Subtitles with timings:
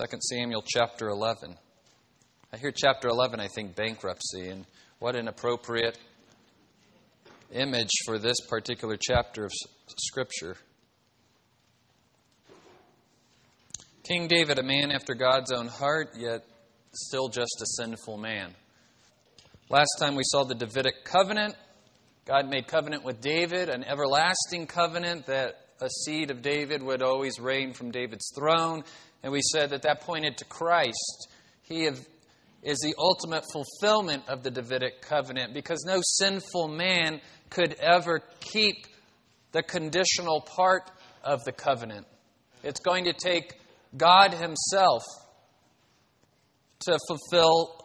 [0.00, 1.54] 2 Samuel chapter 11.
[2.50, 4.64] I hear chapter 11, I think bankruptcy, and
[5.00, 5.98] what an appropriate
[7.52, 9.52] image for this particular chapter of
[9.98, 10.56] Scripture.
[14.02, 16.42] King David, a man after God's own heart, yet
[16.94, 18.54] still just a sinful man.
[19.68, 21.54] Last time we saw the Davidic covenant.
[22.24, 27.40] God made covenant with David, an everlasting covenant that a seed of David would always
[27.40, 28.84] reign from David's throne.
[29.22, 31.28] And we said that that pointed to Christ.
[31.62, 38.22] He is the ultimate fulfillment of the Davidic covenant because no sinful man could ever
[38.40, 38.86] keep
[39.52, 40.90] the conditional part
[41.22, 42.06] of the covenant.
[42.62, 43.54] It's going to take
[43.96, 45.02] God Himself
[46.80, 47.78] to fulfill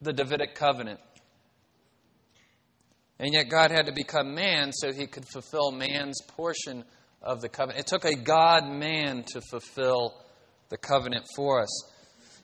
[0.00, 1.00] the Davidic covenant.
[3.22, 6.82] And yet, God had to become man so He could fulfill man's portion
[7.22, 7.78] of the covenant.
[7.78, 10.20] It took a God man to fulfill
[10.70, 11.84] the covenant for us.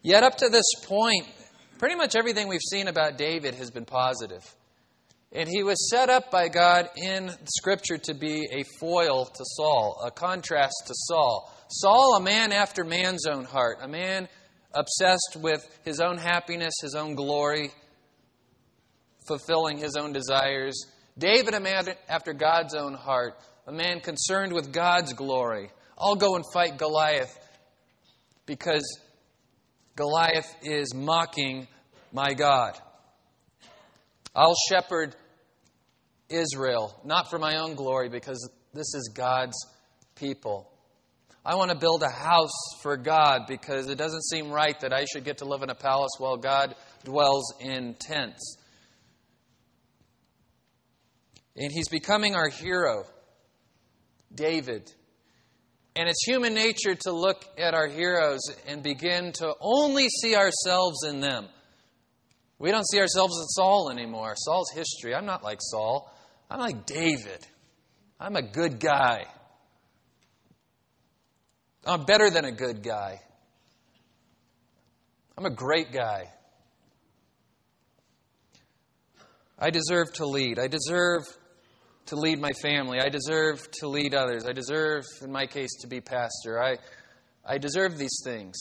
[0.02, 1.26] Yet, up to this point,
[1.78, 4.44] pretty much everything we've seen about David has been positive.
[5.32, 10.00] And he was set up by God in Scripture to be a foil to Saul,
[10.06, 11.52] a contrast to Saul.
[11.70, 14.28] Saul, a man after man's own heart, a man
[14.72, 17.72] obsessed with his own happiness, his own glory,
[19.28, 20.86] fulfilling his own desires.
[21.16, 25.70] David, a man after God's own heart, a man concerned with God's glory.
[25.96, 27.36] I'll go and fight Goliath
[28.46, 28.98] because
[29.94, 31.68] Goliath is mocking
[32.12, 32.78] my God.
[34.34, 35.14] I'll shepherd
[36.28, 39.56] Israel, not for my own glory, because this is God's
[40.14, 40.70] people.
[41.44, 45.06] I want to build a house for God because it doesn't seem right that I
[45.06, 48.57] should get to live in a palace while God dwells in tents.
[51.58, 53.04] And he's becoming our hero,
[54.32, 54.92] David.
[55.96, 61.04] And it's human nature to look at our heroes and begin to only see ourselves
[61.04, 61.48] in them.
[62.60, 64.34] We don't see ourselves as Saul anymore.
[64.36, 65.14] Saul's history.
[65.14, 66.14] I'm not like Saul.
[66.48, 67.44] I'm like David.
[68.20, 69.24] I'm a good guy.
[71.84, 73.20] I'm better than a good guy.
[75.36, 76.32] I'm a great guy.
[79.58, 80.60] I deserve to lead.
[80.60, 81.22] I deserve
[82.08, 83.00] to lead my family.
[83.00, 84.44] I deserve to lead others.
[84.46, 86.62] I deserve, in my case, to be pastor.
[86.62, 86.76] I,
[87.44, 88.56] I deserve these things.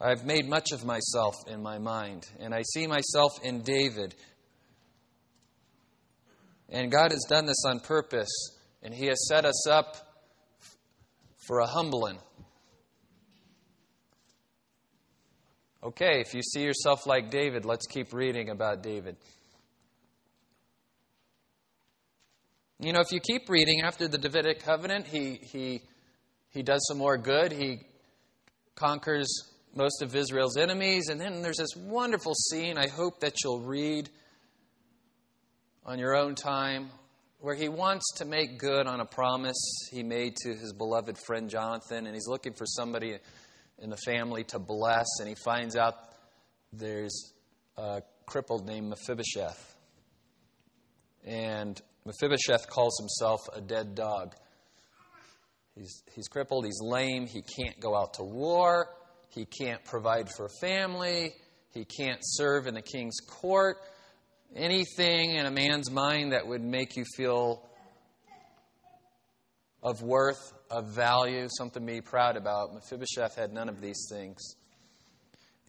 [0.00, 4.14] I've made much of myself in my mind, and I see myself in David.
[6.68, 8.30] And God has done this on purpose,
[8.82, 9.96] and He has set us up
[11.48, 12.18] for a humbling.
[15.82, 19.16] Okay, if you see yourself like David, let's keep reading about David.
[22.80, 25.82] You know, if you keep reading after the Davidic covenant, he, he,
[26.50, 27.50] he does some more good.
[27.50, 27.80] He
[28.76, 29.28] conquers
[29.74, 31.08] most of Israel's enemies.
[31.08, 34.08] And then there's this wonderful scene I hope that you'll read
[35.84, 36.90] on your own time
[37.40, 41.50] where he wants to make good on a promise he made to his beloved friend
[41.50, 42.06] Jonathan.
[42.06, 43.16] And he's looking for somebody
[43.80, 45.06] in the family to bless.
[45.18, 45.94] And he finds out
[46.72, 47.32] there's
[47.76, 49.74] a crippled named Mephibosheth.
[51.24, 54.34] And Mephibosheth calls himself a dead dog.
[55.74, 58.88] He's, he's crippled, he's lame, he can't go out to war,
[59.28, 61.34] he can't provide for a family.
[61.74, 63.76] He can't serve in the king's court.
[64.56, 67.68] Anything in a man's mind that would make you feel
[69.82, 72.74] of worth, of value, something to be proud about.
[72.74, 74.56] Mephibosheth had none of these things.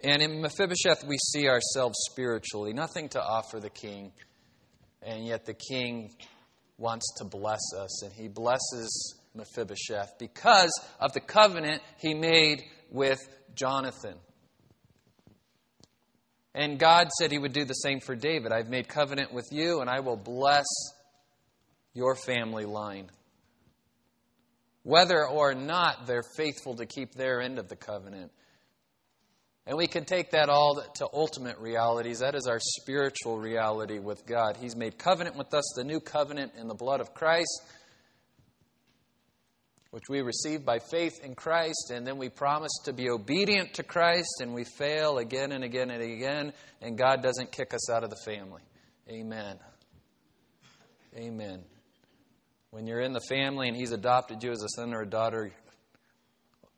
[0.01, 4.13] And in Mephibosheth, we see ourselves spiritually, nothing to offer the king.
[5.01, 6.11] And yet the king
[6.77, 13.19] wants to bless us, and he blesses Mephibosheth because of the covenant he made with
[13.55, 14.15] Jonathan.
[16.53, 18.51] And God said He would do the same for David.
[18.51, 20.65] I've made covenant with you, and I will bless
[21.93, 23.09] your family line.
[24.83, 28.31] Whether or not they're faithful to keep their end of the covenant.
[29.65, 32.19] And we can take that all to ultimate realities.
[32.19, 34.57] That is our spiritual reality with God.
[34.57, 37.61] He's made covenant with us, the new covenant in the blood of Christ
[39.91, 43.83] which we receive by faith in Christ, and then we promise to be obedient to
[43.83, 48.03] Christ, and we fail again and again and again, and God doesn't kick us out
[48.03, 48.61] of the family.
[49.09, 49.57] Amen.
[51.17, 51.63] Amen.
[52.69, 55.51] When you're in the family and He's adopted you as a son or a daughter,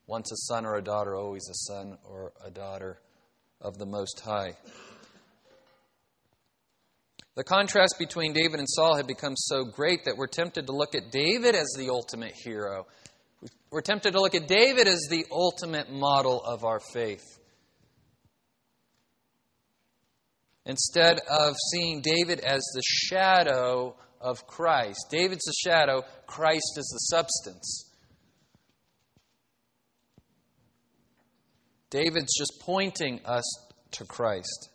[0.08, 3.00] once a son or a daughter, always a son or a daughter
[3.60, 4.56] of the Most High.
[7.36, 10.96] The contrast between David and Saul had become so great that we're tempted to look
[10.96, 12.86] at David as the ultimate hero
[13.72, 17.24] We're tempted to look at David as the ultimate model of our faith.
[20.66, 25.08] Instead of seeing David as the shadow of Christ.
[25.10, 27.91] David's the shadow, Christ is the substance.
[31.92, 33.44] David's just pointing us
[33.92, 34.70] to Christ.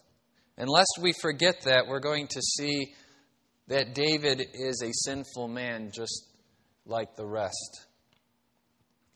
[0.57, 2.95] And lest we forget that, we're going to see
[3.69, 6.29] that David is a sinful man just
[6.85, 7.87] like the rest.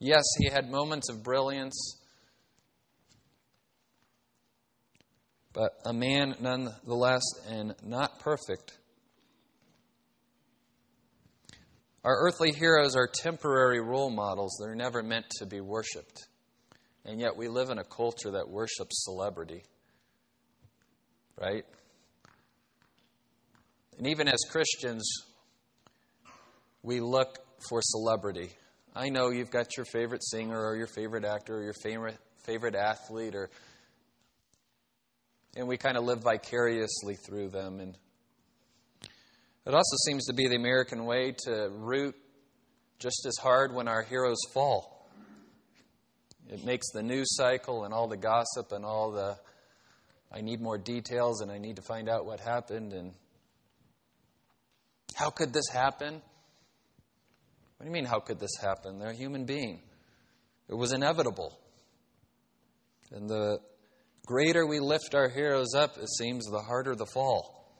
[0.00, 1.98] Yes, he had moments of brilliance,
[5.52, 8.78] but a man nonetheless and not perfect.
[12.02, 14.56] Our earthly heroes are temporary role models.
[14.58, 16.29] They're never meant to be worshiped.
[17.04, 19.62] And yet we live in a culture that worships celebrity.
[21.40, 21.64] Right?
[23.98, 25.10] And even as Christians,
[26.82, 27.38] we look
[27.68, 28.50] for celebrity.
[28.94, 32.74] I know you've got your favorite singer or your favorite actor or your favorite favorite
[32.74, 33.50] athlete or
[35.54, 37.96] and we kind of live vicariously through them and
[39.66, 42.16] it also seems to be the American way to root
[42.98, 44.99] just as hard when our heroes fall.
[46.50, 49.38] It makes the news cycle and all the gossip and all the,
[50.32, 53.12] I need more details and I need to find out what happened and
[55.14, 56.14] how could this happen?
[56.14, 58.98] What do you mean, how could this happen?
[58.98, 59.80] They're a human being.
[60.68, 61.56] It was inevitable.
[63.12, 63.60] And the
[64.26, 67.72] greater we lift our heroes up, it seems, the harder the fall.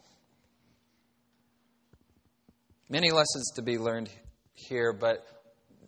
[2.89, 4.11] Many lessons to be learned
[4.55, 5.27] here, but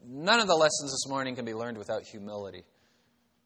[0.05, 2.65] none of the lessons this morning can be learned without humility.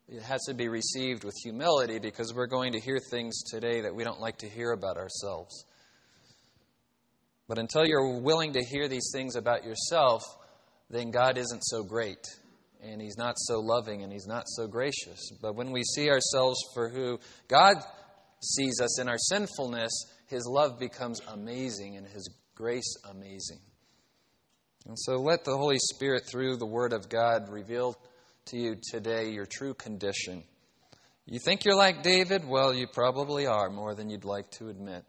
[0.08, 3.94] It has to be received with humility because we're going to hear things today that
[3.94, 5.64] we don't like to hear about ourselves.
[7.49, 10.23] But until you're willing to hear these things about yourself,
[10.91, 12.25] then God isn't so great.
[12.81, 15.32] And He's not so loving and He's not so gracious.
[15.43, 17.19] But when we see ourselves for who
[17.49, 17.76] God
[18.41, 19.91] sees us in our sinfulness,
[20.29, 23.61] His love becomes amazing and His grace amazing.
[24.87, 27.97] And so let the Holy Spirit, through the Word of God, reveal
[28.46, 30.44] to you today your true condition.
[31.26, 32.46] You think you're like David?
[32.46, 35.04] Well, you probably are more than you'd like to admit.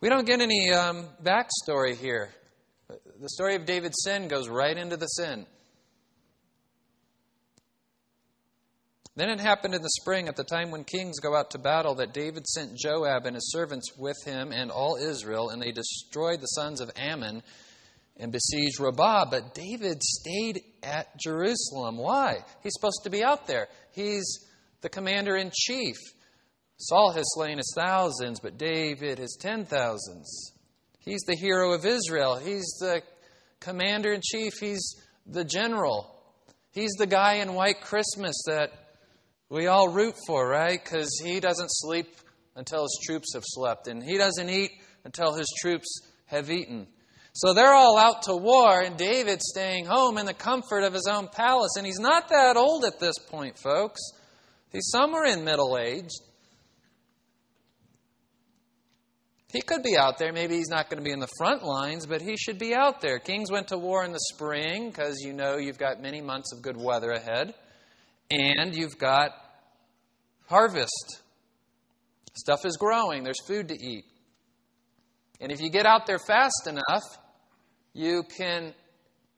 [0.00, 2.30] We don't get any um, backstory here.
[2.88, 5.46] The story of David's sin goes right into the sin.
[9.14, 11.96] Then it happened in the spring, at the time when kings go out to battle,
[11.96, 16.40] that David sent Joab and his servants with him and all Israel, and they destroyed
[16.40, 17.42] the sons of Ammon
[18.16, 21.96] and besieged Rabbah, but David stayed at Jerusalem.
[21.96, 22.44] Why?
[22.62, 23.68] He's supposed to be out there.
[23.92, 24.46] He's
[24.80, 25.96] the commander in chief.
[26.78, 30.52] Saul has slain his thousands, but David his ten thousands.
[30.98, 32.36] He's the hero of Israel.
[32.36, 33.02] He's the
[33.60, 34.54] commander in chief.
[34.60, 34.94] He's
[35.26, 36.16] the general.
[36.72, 38.72] He's the guy in white Christmas that
[39.48, 40.82] we all root for, right?
[40.82, 42.06] Because he doesn't sleep
[42.56, 44.70] until his troops have slept, and he doesn't eat
[45.04, 46.86] until his troops have eaten.
[47.40, 51.08] So they're all out to war, and David's staying home in the comfort of his
[51.10, 51.76] own palace.
[51.78, 53.98] And he's not that old at this point, folks.
[54.70, 56.10] He's somewhere in middle age.
[59.50, 60.34] He could be out there.
[60.34, 63.00] Maybe he's not going to be in the front lines, but he should be out
[63.00, 63.18] there.
[63.18, 66.60] Kings went to war in the spring because you know you've got many months of
[66.60, 67.54] good weather ahead.
[68.30, 69.30] And you've got
[70.46, 71.22] harvest.
[72.34, 74.04] Stuff is growing, there's food to eat.
[75.40, 77.02] And if you get out there fast enough,
[77.92, 78.74] you can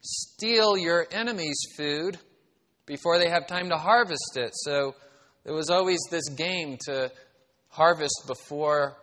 [0.00, 2.18] steal your enemy's food
[2.86, 4.50] before they have time to harvest it.
[4.54, 4.94] So
[5.44, 7.10] there was always this game to
[7.68, 8.96] harvest before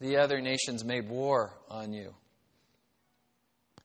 [0.00, 2.14] the other nations made war on you.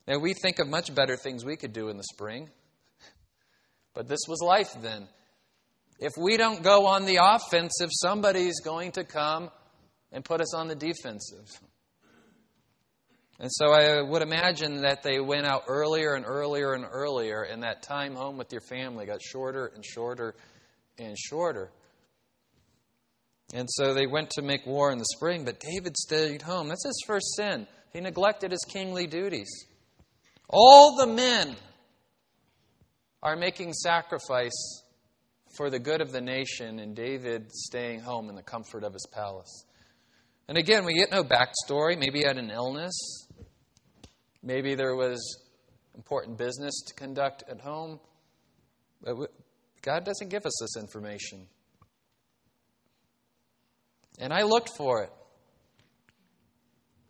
[0.08, 2.50] Now, we think of much better things we could do in the spring,
[3.94, 5.08] but this was life then.
[5.98, 9.50] If we don't go on the offensive, somebody's going to come
[10.12, 11.48] and put us on the defensive.
[13.40, 17.64] And so I would imagine that they went out earlier and earlier and earlier, and
[17.64, 20.36] that time home with your family got shorter and shorter
[20.98, 21.72] and shorter.
[23.54, 26.70] And so they went to make war in the spring, but David stayed home.
[26.70, 27.68] That's his first sin.
[27.92, 29.50] He neglected his kingly duties.
[30.50, 31.56] All the men
[33.22, 34.82] are making sacrifice
[35.56, 39.06] for the good of the nation, and David staying home in the comfort of his
[39.12, 39.66] palace.
[40.48, 41.98] And again, we get no backstory.
[41.98, 43.23] Maybe he had an illness.
[44.44, 45.40] Maybe there was
[45.96, 48.00] important business to conduct at home.
[49.02, 49.16] But
[49.82, 51.48] God doesn't give us this information.
[54.20, 55.12] And I looked for it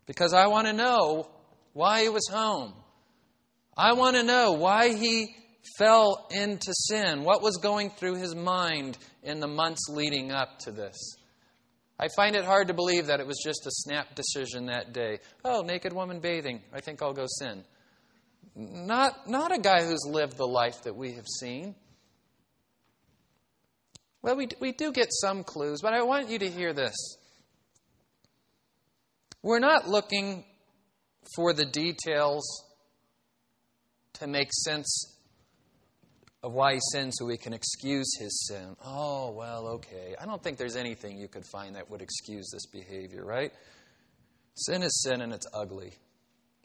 [0.06, 1.30] because I want to know
[1.74, 2.74] why he was home.
[3.76, 5.36] I want to know why he
[5.78, 7.24] fell into sin?
[7.24, 10.96] What was going through his mind in the months leading up to this?
[12.04, 15.20] I find it hard to believe that it was just a snap decision that day.
[15.46, 16.62] Oh, naked woman bathing.
[16.74, 17.64] I think I'll go sin.
[18.58, 21.76] Not, not a guy who's lived the life that we have seen.
[24.22, 26.94] Well, we, we do get some clues, but I want you to hear this.
[29.42, 30.44] We're not looking
[31.38, 32.66] for the details
[34.16, 35.22] to make sense
[36.44, 38.76] of why he sins so we can excuse his sin.
[38.86, 40.14] Oh, well, okay.
[40.20, 43.52] I don't think there's anything you could find that would excuse this behavior, right?
[44.56, 45.94] Sin is sin and it's ugly.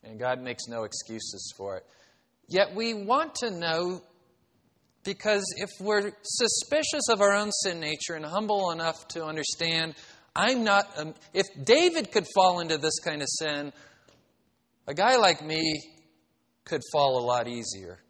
[0.03, 1.87] And God makes no excuses for it.
[2.49, 4.03] Yet we want to know
[5.05, 9.95] because if we're suspicious of our own sin nature and humble enough to understand,
[10.35, 13.73] I'm not, um, if David could fall into this kind of sin,
[14.89, 15.83] a guy like me
[16.65, 18.01] could fall a lot easier.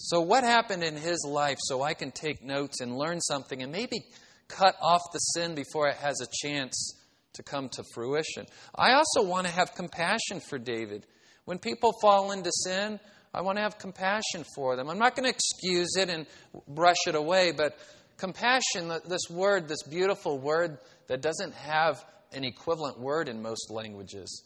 [0.00, 3.72] So, what happened in his life so I can take notes and learn something and
[3.72, 4.06] maybe
[4.46, 6.94] cut off the sin before it has a chance
[7.34, 8.46] to come to fruition?
[8.76, 11.04] I also want to have compassion for David.
[11.46, 13.00] When people fall into sin,
[13.34, 14.88] I want to have compassion for them.
[14.88, 16.26] I'm not going to excuse it and
[16.68, 17.76] brush it away, but
[18.18, 20.78] compassion, this word, this beautiful word
[21.08, 24.44] that doesn't have an equivalent word in most languages,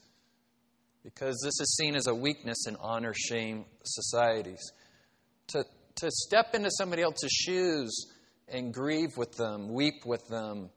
[1.04, 4.72] because this is seen as a weakness in honor shame societies
[5.52, 5.64] to,
[5.96, 8.06] to step into somebody else's shoes
[8.48, 10.70] and grieve with them, weep with them,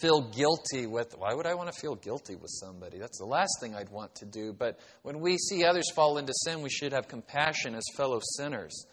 [0.00, 1.14] feel guilty with.
[1.16, 2.98] Why would I want to feel guilty with somebody?
[2.98, 4.52] That's the last thing I'd want to do.
[4.52, 8.86] But when we see others fall into sin, we should have compassion as fellow sinners.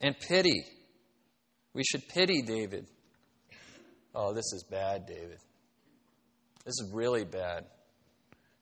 [0.00, 0.64] And pity.
[1.72, 2.86] We should pity David.
[4.14, 5.38] Oh, this is bad, David.
[6.64, 7.64] This is really bad.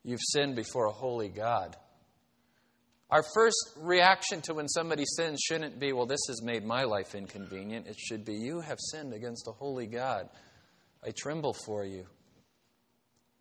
[0.04, 1.76] You've sinned before a holy God.
[3.12, 7.14] Our first reaction to when somebody sins shouldn't be, well, this has made my life
[7.14, 7.86] inconvenient.
[7.86, 10.30] It should be, you have sinned against a holy God.
[11.04, 12.06] I tremble for you.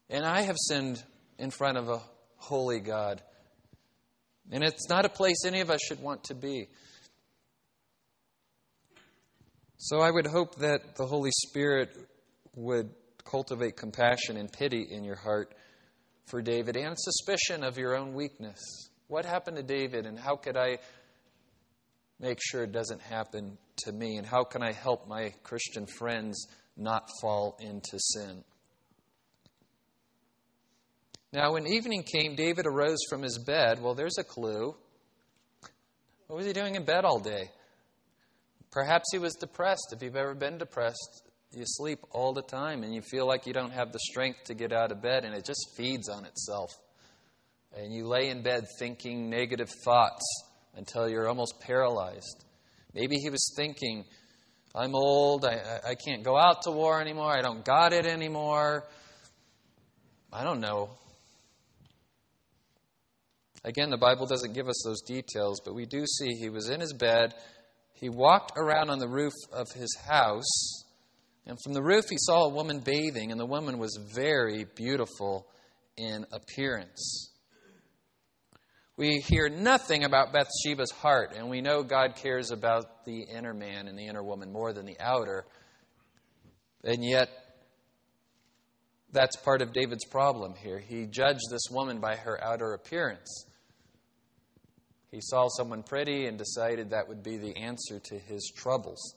[0.10, 1.02] And I have sinned
[1.40, 2.02] in front of a
[2.36, 3.22] holy God.
[4.52, 6.68] And it's not a place any of us should want to be.
[9.78, 11.96] So I would hope that the Holy Spirit
[12.56, 12.90] would
[13.24, 15.56] cultivate compassion and pity in your heart
[16.26, 18.91] for David and suspicion of your own weakness.
[19.12, 20.78] What happened to David, and how could I
[22.18, 24.16] make sure it doesn't happen to me?
[24.16, 28.46] And how can I help my Christian friends not fall into sin?
[31.34, 33.82] Now, when evening came, David arose from his bed.
[33.82, 34.78] Well, there's a clue.
[36.28, 37.52] What was he doing in bed all day?
[38.72, 39.92] Perhaps he was depressed.
[39.92, 43.52] If you've ever been depressed, you sleep all the time and you feel like you
[43.52, 46.72] don't have the strength to get out of bed, and it just feeds on itself
[47.76, 50.24] and you lay in bed thinking negative thoughts
[50.76, 52.46] until you're almost paralyzed.
[52.94, 54.06] Maybe he was thinking,
[54.76, 58.86] I'm old, I, I can't go out to war anymore, I don't got it anymore.
[60.34, 60.92] I don't know.
[63.64, 66.80] Again, the Bible doesn't give us those details, but we do see he was in
[66.80, 67.34] his bed.
[67.94, 70.84] He walked around on the roof of his house,
[71.46, 75.46] and from the roof he saw a woman bathing, and the woman was very beautiful
[75.98, 77.31] in appearance
[79.02, 83.88] we hear nothing about Bathsheba's heart, and we know God cares about the inner man
[83.88, 85.44] and the inner woman more than the outer.
[86.84, 87.28] And yet,
[89.12, 90.78] that's part of David's problem here.
[90.78, 93.48] He judged this woman by her outer appearance.
[95.10, 99.16] He saw someone pretty and decided that would be the answer to his troubles.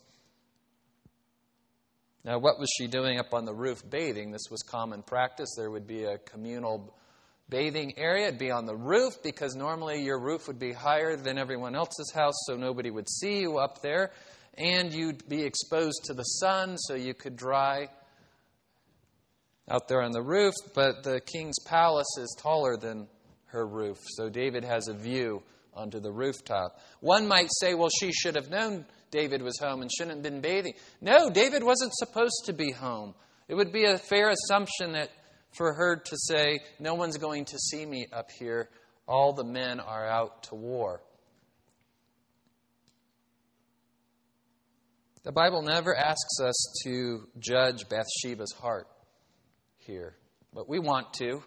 [2.25, 4.33] Now, what was she doing up on the roof bathing?
[4.33, 5.55] This was common practice.
[5.59, 6.97] There would be a communal
[7.55, 8.27] bathing area.
[8.27, 12.11] It'd be on the roof because normally your roof would be higher than everyone else's
[12.13, 14.11] house, so nobody would see you up there.
[14.59, 17.91] And you'd be exposed to the sun, so you could dry
[19.71, 20.55] out there on the roof.
[20.75, 23.07] But the king's palace is taller than
[23.47, 25.41] her roof, so David has a view
[25.75, 26.81] onto the rooftop.
[26.99, 30.41] One might say, well, she should have known David was home and shouldn't have been
[30.41, 30.75] bathing.
[31.01, 33.15] No, David wasn't supposed to be home.
[33.47, 35.11] It would be a fair assumption that
[35.57, 38.69] for her to say, No one's going to see me up here.
[39.07, 41.03] All the men are out to war.
[45.25, 48.87] The Bible never asks us to judge Bathsheba's heart
[49.79, 50.17] here,
[50.53, 51.43] but we want to.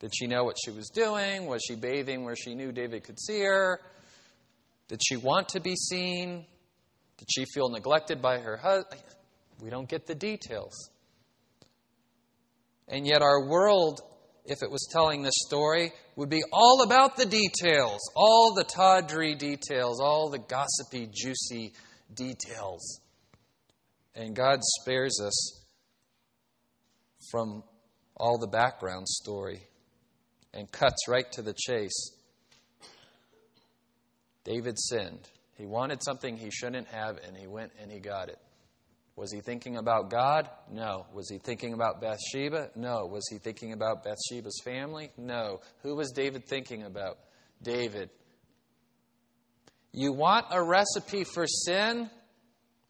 [0.00, 1.46] Did she know what she was doing?
[1.46, 3.80] Was she bathing where she knew David could see her?
[4.88, 6.44] Did she want to be seen?
[7.18, 9.00] Did she feel neglected by her husband?
[9.60, 10.90] We don't get the details.
[12.88, 14.00] And yet, our world,
[14.44, 19.34] if it was telling this story, would be all about the details, all the tawdry
[19.34, 21.72] details, all the gossipy, juicy
[22.14, 23.00] details.
[24.14, 25.64] And God spares us
[27.30, 27.64] from
[28.16, 29.62] all the background story
[30.54, 32.12] and cuts right to the chase.
[34.44, 35.28] David sinned.
[35.54, 38.38] He wanted something he shouldn't have, and he went and he got it.
[39.16, 40.48] Was he thinking about God?
[40.70, 41.06] No.
[41.14, 42.70] Was he thinking about Bathsheba?
[42.76, 43.06] No.
[43.06, 45.10] Was he thinking about Bathsheba's family?
[45.16, 45.60] No.
[45.82, 47.18] Who was David thinking about?
[47.62, 48.10] David.
[49.92, 52.10] You want a recipe for sin?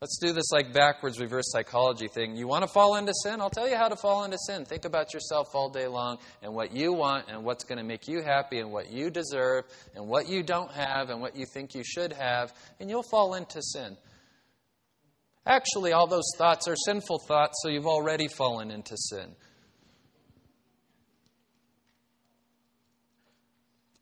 [0.00, 2.37] Let's do this like backwards reverse psychology thing.
[2.37, 3.40] You want to fall into sin?
[3.40, 4.64] I'll tell you how to fall into sin.
[4.64, 8.06] Think about yourself all day long and what you want and what's going to make
[8.06, 9.64] you happy and what you deserve
[9.95, 13.35] and what you don't have and what you think you should have, and you'll fall
[13.35, 13.97] into sin.
[15.47, 19.37] Actually, all those thoughts are sinful thoughts, so you've already fallen into sin.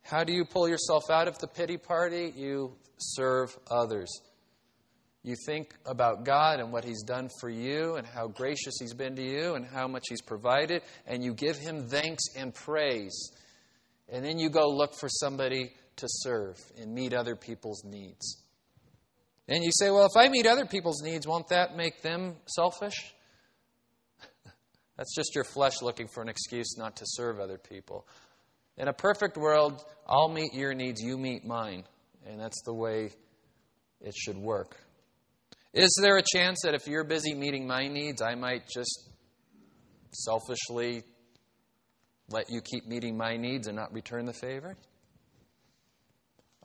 [0.03, 2.33] How do you pull yourself out of the pity party?
[2.35, 4.11] You serve others.
[5.23, 9.17] You think about God and what He's done for you and how gracious He's been
[9.17, 13.33] to you and how much He's provided, and you give Him thanks and praise.
[14.09, 18.44] And then you go look for somebody to serve and meet other people's needs.
[19.49, 23.15] And you say, well, if I meet other people's needs, won't that make them selfish?
[24.97, 28.07] That's just your flesh looking for an excuse not to serve other people.
[28.77, 31.85] In a perfect world, I'll meet your needs, you meet mine.
[32.27, 33.11] And that's the way
[34.01, 34.77] it should work.
[35.75, 39.11] Is there a chance that if you're busy meeting my needs, I might just
[40.11, 41.03] selfishly
[42.31, 44.77] let you keep meeting my needs and not return the favor?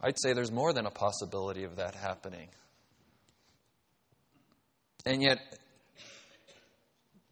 [0.01, 2.47] I'd say there's more than a possibility of that happening.
[5.05, 5.39] And yet,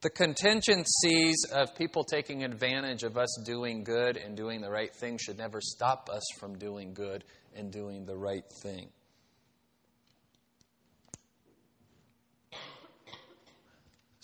[0.02, 5.18] the contingencies of people taking advantage of us doing good and doing the right thing
[5.18, 7.24] should never stop us from doing good
[7.56, 8.90] and doing the right thing.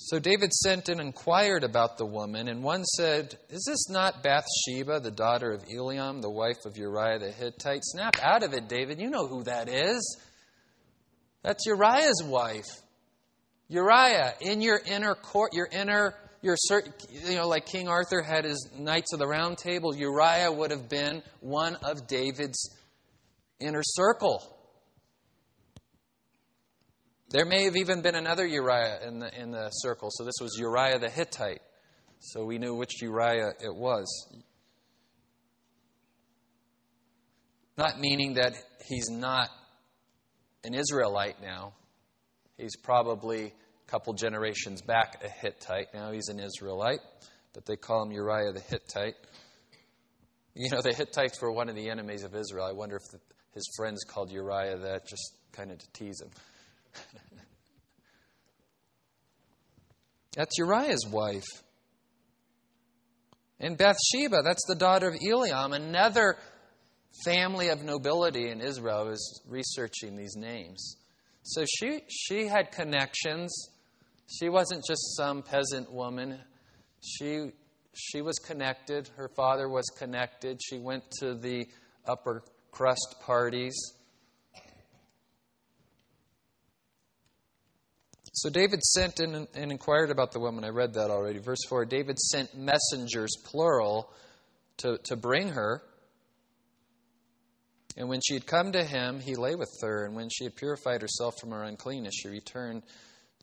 [0.06, 5.00] So David sent and inquired about the woman, and one said, Is this not Bathsheba,
[5.00, 7.84] the daughter of Eliam, the wife of Uriah the Hittite?
[7.84, 9.00] Snap out of it, David.
[9.00, 10.18] You know who that is.
[11.42, 12.83] That's Uriah's wife.
[13.68, 16.58] Uriah, in your inner court, your inner, your
[17.10, 20.90] you know, like King Arthur had his Knights of the Round Table, Uriah would have
[20.90, 22.76] been one of David's
[23.60, 24.54] inner circle.
[27.30, 30.10] There may have even been another Uriah in the, in the circle.
[30.12, 31.62] So this was Uriah the Hittite.
[32.20, 34.06] So we knew which Uriah it was.
[37.76, 38.54] Not meaning that
[38.86, 39.50] he's not
[40.64, 41.74] an Israelite now.
[42.58, 45.94] He's probably a couple generations back a Hittite.
[45.94, 47.00] Now he's an Israelite,
[47.54, 49.16] but they call him Uriah the Hittite.
[50.56, 52.66] You know, the Hittites were one of the enemies of Israel.
[52.66, 53.20] I wonder if the,
[53.54, 56.30] his friends called Uriah that just kind of to tease him.
[60.36, 61.44] that's Uriah's wife.
[63.60, 66.38] And Bathsheba, that's the daughter of Eliam, another
[67.24, 69.10] family of nobility in Israel.
[69.10, 70.98] is researching these names.
[71.44, 73.54] So she, she had connections.
[74.28, 76.40] She wasn't just some peasant woman.
[77.02, 77.52] She,
[77.94, 79.10] she was connected.
[79.18, 80.62] Her father was connected.
[80.64, 81.68] She went to the
[82.06, 83.76] upper crust parties.
[88.36, 90.64] So David sent and, and inquired about the woman.
[90.64, 91.40] I read that already.
[91.40, 94.12] Verse 4 David sent messengers, plural,
[94.78, 95.84] to, to bring her.
[97.96, 100.06] And when she had come to him, he lay with her.
[100.06, 102.84] And when she had purified herself from her uncleanness, she returned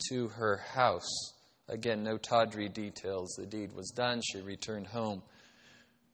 [0.09, 1.33] to her house.
[1.69, 3.35] Again, no tawdry details.
[3.39, 4.21] The deed was done.
[4.23, 5.23] She returned home.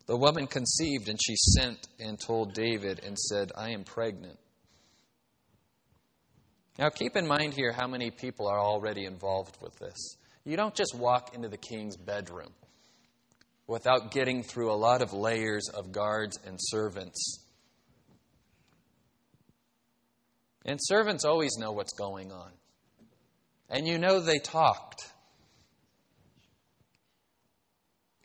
[0.06, 4.38] The woman conceived, and she sent and told David and said, I am pregnant.
[6.78, 10.16] Now, keep in mind here how many people are already involved with this.
[10.44, 12.52] You don't just walk into the king's bedroom
[13.66, 17.45] without getting through a lot of layers of guards and servants.
[20.66, 22.50] And servants always know what's going on.
[23.70, 25.02] And you know they talked.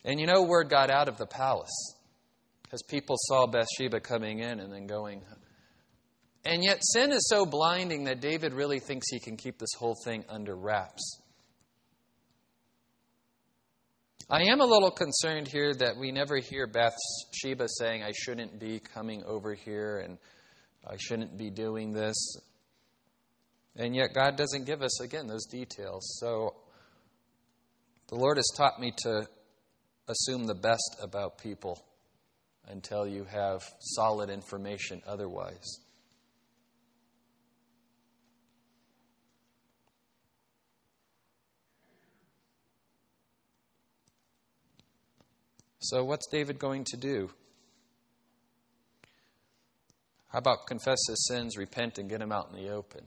[0.04, 1.96] And you know word got out of the palace
[2.64, 5.22] because people saw Bathsheba coming in and then going
[6.44, 9.96] and yet, sin is so blinding that David really thinks he can keep this whole
[10.04, 11.20] thing under wraps.
[14.28, 18.80] I am a little concerned here that we never hear Bathsheba saying, I shouldn't be
[18.80, 20.18] coming over here and
[20.88, 22.16] I shouldn't be doing this.
[23.76, 26.18] And yet, God doesn't give us, again, those details.
[26.20, 26.56] So,
[28.10, 29.28] the Lord has taught me to
[30.10, 31.82] assume the best about people
[32.68, 35.80] until you have solid information otherwise.
[45.80, 47.32] So, what's David going to do?
[50.32, 53.02] How about confess his sins, repent, and get him out in the open?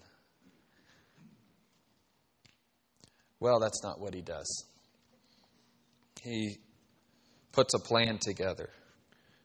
[3.40, 4.64] Well, that's not what he does.
[6.22, 6.58] He
[7.52, 8.70] puts a plan together.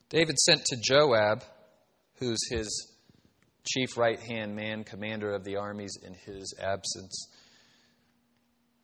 [0.09, 1.43] David sent to Joab,
[2.19, 2.91] who's his
[3.67, 7.27] chief right hand man, commander of the armies in his absence,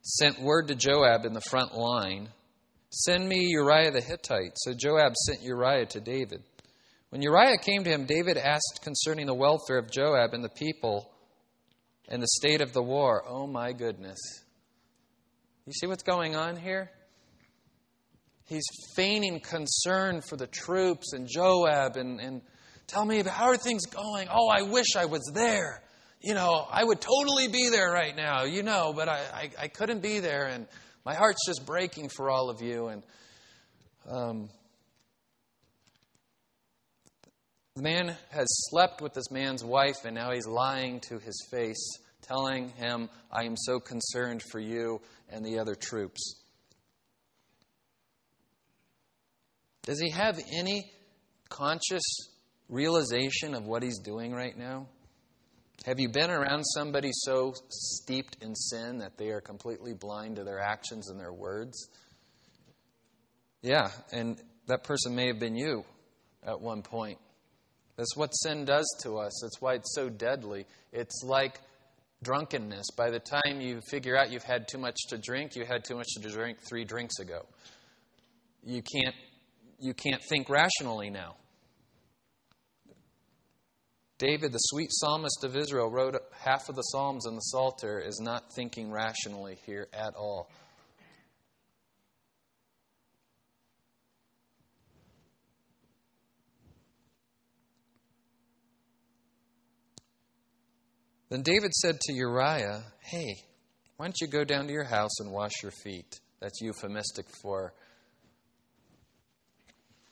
[0.02, 2.28] sent word to Joab in the front line
[2.90, 4.52] Send me Uriah the Hittite.
[4.54, 6.42] So Joab sent Uriah to David.
[7.16, 11.10] When Uriah came to him, David asked concerning the welfare of Joab and the people
[12.10, 13.24] and the state of the war.
[13.26, 14.18] Oh my goodness.
[15.64, 16.90] You see what's going on here?
[18.44, 22.42] He's feigning concern for the troops and Joab and, and
[22.86, 24.28] tell me, how are things going?
[24.30, 25.82] Oh, I wish I was there.
[26.20, 29.68] You know, I would totally be there right now, you know, but I, I, I
[29.68, 30.48] couldn't be there.
[30.48, 30.66] And
[31.06, 32.88] my heart's just breaking for all of you.
[32.88, 33.02] And
[34.06, 34.50] um,
[37.76, 41.98] the man has slept with this man's wife, and now he's lying to his face,
[42.22, 46.42] telling him, I am so concerned for you and the other troops.
[49.82, 50.90] Does he have any
[51.50, 52.02] conscious
[52.70, 54.86] realization of what he's doing right now?
[55.84, 60.44] Have you been around somebody so steeped in sin that they are completely blind to
[60.44, 61.90] their actions and their words?
[63.60, 65.84] Yeah, and that person may have been you
[66.42, 67.18] at one point.
[67.96, 69.38] That's what sin does to us.
[69.42, 70.66] That's why it's so deadly.
[70.92, 71.60] It's like
[72.22, 72.86] drunkenness.
[72.96, 75.96] By the time you figure out you've had too much to drink, you had too
[75.96, 77.46] much to drink three drinks ago.
[78.62, 79.14] You can't
[79.78, 81.36] you can't think rationally now.
[84.18, 88.18] David, the sweet psalmist of Israel, wrote half of the Psalms in the Psalter, is
[88.18, 90.48] not thinking rationally here at all.
[101.28, 103.34] Then David said to Uriah, Hey,
[103.96, 106.20] why don't you go down to your house and wash your feet?
[106.40, 107.72] That's euphemistic for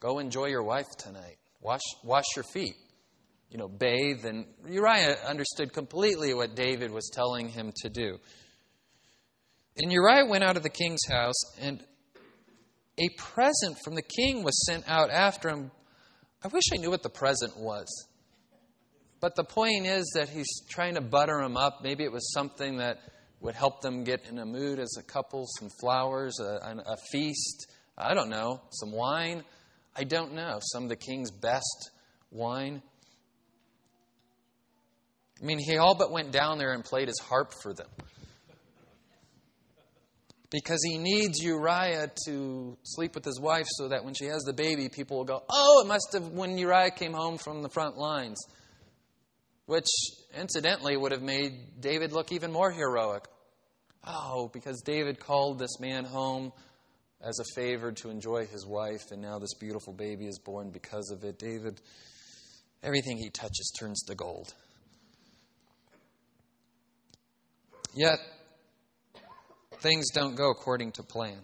[0.01, 1.37] go enjoy your wife tonight.
[1.61, 2.75] Wash, wash your feet
[3.55, 4.25] you know, bathe.
[4.25, 8.19] And Uriah understood completely what David was telling him to do.
[9.77, 11.83] And Uriah went out of the king's house, and
[12.99, 15.71] a present from the king was sent out after him.
[16.45, 17.87] I wish I knew what the present was.
[19.25, 21.79] But the point is that he's trying to butter them up.
[21.83, 22.99] Maybe it was something that
[23.41, 27.73] would help them get in a mood as a couple some flowers, a, a feast.
[27.97, 29.43] I don't know, some wine.
[29.97, 30.59] I don't know.
[30.61, 31.91] Some of the king's best
[32.31, 32.83] wine.
[35.41, 37.89] I mean, he all but went down there and played his harp for them.
[40.51, 44.53] Because he needs Uriah to sleep with his wife so that when she has the
[44.53, 47.97] baby, people will go, Oh, it must have when Uriah came home from the front
[47.97, 48.39] lines.
[49.67, 49.87] Which,
[50.39, 53.25] incidentally, would have made David look even more heroic.
[54.07, 56.53] Oh, because David called this man home
[57.23, 61.11] as a favor to enjoy his wife, and now this beautiful baby is born because
[61.11, 61.39] of it.
[61.39, 61.81] David,
[62.83, 64.53] everything he touches turns to gold.
[67.95, 68.19] Yet,
[69.81, 71.39] things don't go according to plan.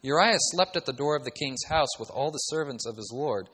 [0.00, 3.12] Uriah slept at the door of the king's house with all the servants of his
[3.14, 3.48] lord.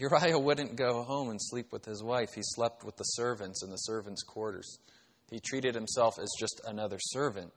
[0.00, 2.30] Uriah wouldn't go home and sleep with his wife.
[2.34, 4.78] He slept with the servants in the servants' quarters.
[5.30, 7.52] He treated himself as just another servant.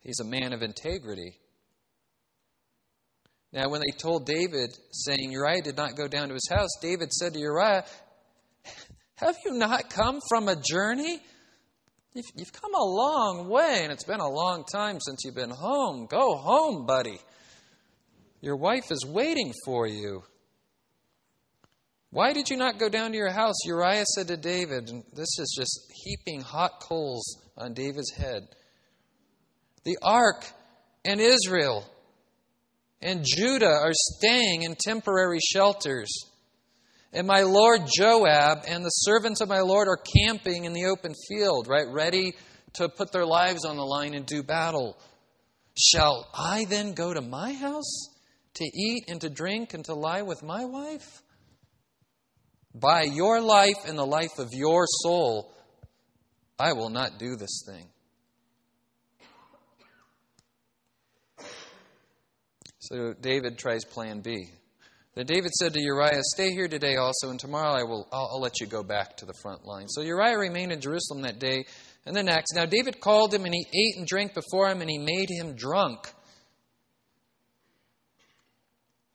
[0.00, 1.38] He's a man of integrity.
[3.52, 7.10] Now, when they told David, saying Uriah did not go down to his house, David
[7.10, 7.84] said to Uriah,
[9.16, 11.20] Have you not come from a journey?
[12.12, 15.50] You've, you've come a long way, and it's been a long time since you've been
[15.50, 16.06] home.
[16.06, 17.18] Go home, buddy.
[18.42, 20.22] Your wife is waiting for you.
[22.16, 23.56] Why did you not go down to your house?
[23.66, 28.48] Uriah said to David, and this is just heaping hot coals on David's head.
[29.84, 30.46] The ark
[31.04, 31.84] and Israel
[33.02, 36.08] and Judah are staying in temporary shelters.
[37.12, 41.12] And my lord Joab and the servants of my lord are camping in the open
[41.28, 42.32] field, right, ready
[42.76, 44.96] to put their lives on the line and do battle.
[45.76, 48.08] Shall I then go to my house
[48.54, 51.20] to eat and to drink and to lie with my wife?
[52.78, 55.50] By your life and the life of your soul,
[56.58, 57.88] I will not do this thing.
[62.80, 64.50] So David tries plan B.
[65.14, 68.40] Then David said to Uriah, Stay here today also, and tomorrow I will, I'll, I'll,
[68.40, 69.88] let you go back to the front line.
[69.88, 71.64] So Uriah remained in Jerusalem that day
[72.04, 72.52] and the next.
[72.54, 75.56] Now David called him, and he ate and drank before him, and he made him
[75.56, 76.12] drunk.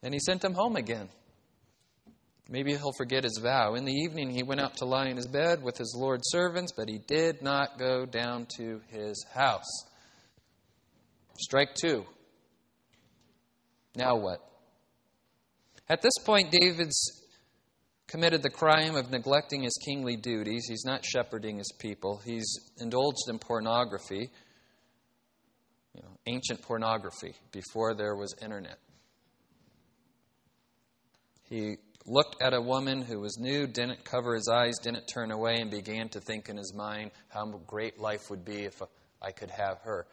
[0.02, 1.10] And he sent him home again.
[2.52, 3.76] Maybe he'll forget his vow.
[3.76, 6.74] In the evening, he went out to lie in his bed with his Lord's servants,
[6.76, 9.86] but he did not go down to his house.
[11.40, 12.06] Strike two.
[13.96, 14.40] Now what?
[15.88, 17.24] At this point, David's
[18.08, 20.66] committed the crime of neglecting his kingly duties.
[20.68, 24.30] He's not shepherding his people, he's indulged in pornography,
[25.96, 28.78] you know, ancient pornography, before there was internet.
[31.50, 35.58] He looked at a woman who was nude, didn't cover his eyes, didn't turn away,
[35.60, 38.82] and began to think in his mind how great life would be if
[39.22, 40.08] I could have her.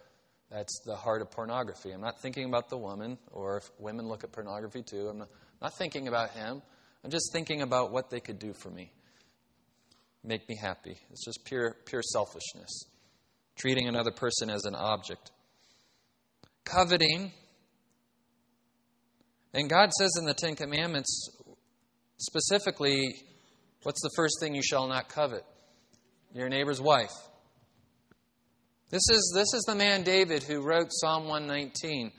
[0.51, 1.92] That's the heart of pornography.
[1.92, 5.09] I'm not thinking about the woman, or if women look at pornography too.
[5.09, 5.29] I'm not,
[5.61, 6.62] not thinking about him.
[7.05, 8.90] I'm just thinking about what they could do for me,
[10.24, 10.96] make me happy.
[11.11, 12.85] It's just pure, pure selfishness,
[13.57, 15.31] treating another person as an object.
[16.64, 17.33] Coveting.
[19.55, 21.31] And God says in the Ten Commandments,
[22.18, 23.14] specifically,
[23.83, 25.44] what's the first thing you shall not covet?
[26.35, 27.12] Your neighbor's wife.
[28.90, 32.11] This is, this is the man David who wrote Psalm 119,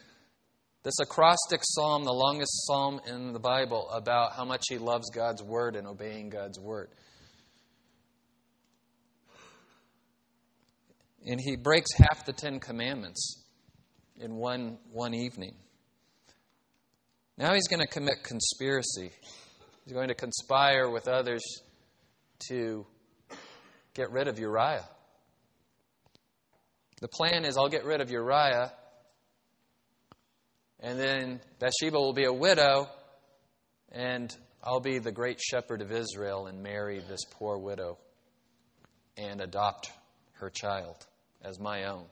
[0.84, 5.42] this acrostic psalm, the longest psalm in the Bible, about how much he loves God's
[5.42, 6.90] word and obeying God's word.
[11.26, 13.44] And he breaks half the Ten Commandments
[14.20, 15.56] in one, one evening.
[17.38, 19.12] Now he's going to commit conspiracy.
[19.84, 21.44] He's going to conspire with others
[22.50, 22.86] to
[23.94, 24.88] get rid of Uriah.
[27.02, 28.72] The plan is I'll get rid of Uriah,
[30.80, 32.88] and then Bathsheba will be a widow,
[33.92, 37.98] and I'll be the great shepherd of Israel and marry this poor widow
[39.18, 39.92] and adopt
[40.34, 41.06] her child
[41.42, 42.06] as my own.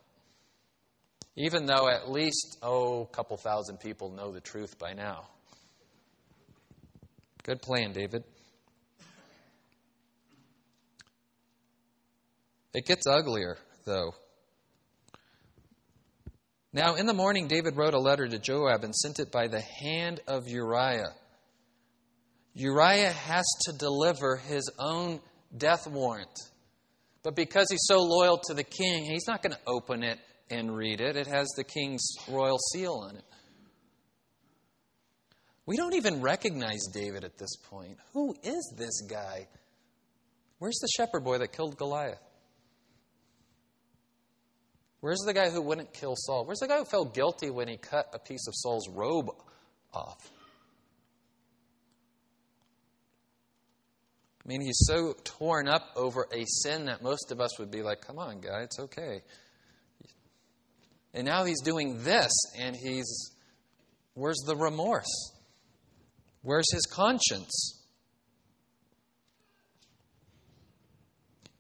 [1.36, 5.28] Even though at least, oh, a couple thousand people know the truth by now.
[7.48, 8.26] Good plan, David.
[12.74, 14.12] It gets uglier, though.
[16.74, 19.62] Now, in the morning, David wrote a letter to Joab and sent it by the
[19.62, 21.14] hand of Uriah.
[22.54, 25.22] Uriah has to deliver his own
[25.58, 26.38] death warrant.
[27.24, 30.76] But because he's so loyal to the king, he's not going to open it and
[30.76, 31.16] read it.
[31.16, 33.24] It has the king's royal seal on it.
[35.68, 37.98] We don't even recognize David at this point.
[38.14, 39.48] Who is this guy?
[40.60, 42.22] Where's the shepherd boy that killed Goliath?
[45.02, 46.46] Where's the guy who wouldn't kill Saul?
[46.46, 49.30] Where's the guy who felt guilty when he cut a piece of Saul's robe
[49.94, 50.32] off?
[54.44, 57.82] I mean, he's so torn up over a sin that most of us would be
[57.82, 59.22] like, come on, guy, it's okay.
[61.14, 63.36] And now he's doing this, and he's,
[64.14, 65.34] where's the remorse?
[66.42, 67.78] Where's his conscience?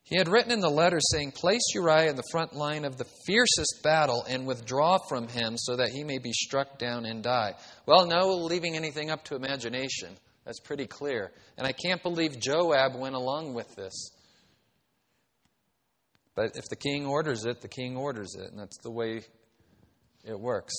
[0.03, 3.07] He had written in the letter saying, Place Uriah in the front line of the
[3.25, 7.55] fiercest battle and withdraw from him so that he may be struck down and die.
[7.85, 10.15] Well, no leaving anything up to imagination.
[10.45, 11.33] That's pretty clear.
[11.57, 14.11] And I can't believe Joab went along with this.
[16.35, 18.49] But if the king orders it, the king orders it.
[18.49, 19.23] And that's the way
[20.23, 20.73] it works.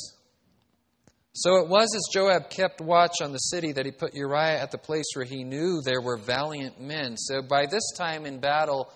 [1.34, 4.70] So it was as Joab kept watch on the city that he put Uriah at
[4.70, 7.16] the place where he knew there were valiant men.
[7.16, 8.90] So by this time in battle,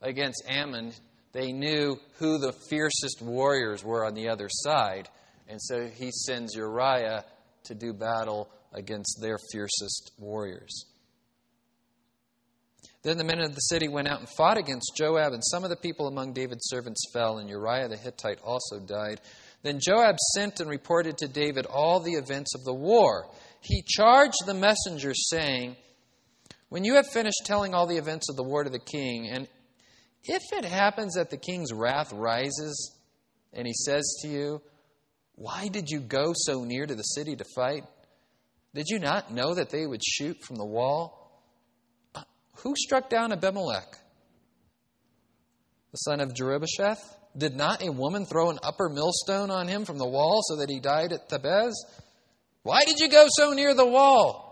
[0.00, 0.92] against Ammon,
[1.32, 5.08] they knew who the fiercest warriors were on the other side.
[5.48, 7.24] And so he sends Uriah
[7.64, 10.84] to do battle against their fiercest warriors.
[13.02, 15.70] Then the men of the city went out and fought against Joab, and some of
[15.70, 19.20] the people among David's servants fell, and Uriah the Hittite also died.
[19.62, 23.28] Then Joab sent and reported to David all the events of the war.
[23.60, 25.76] He charged the messengers, saying,
[26.68, 29.48] When you have finished telling all the events of the war to the king, and
[30.24, 32.94] if it happens that the king's wrath rises
[33.52, 34.62] and he says to you,
[35.34, 37.84] Why did you go so near to the city to fight?
[38.74, 41.42] Did you not know that they would shoot from the wall?
[42.14, 42.22] Uh,
[42.58, 43.96] who struck down Abimelech?
[45.90, 47.17] The son of Jerubbesheth?
[47.38, 50.68] Did not a woman throw an upper millstone on him from the wall so that
[50.68, 51.72] he died at Thebez?
[52.62, 54.48] Why did you go so near the wall?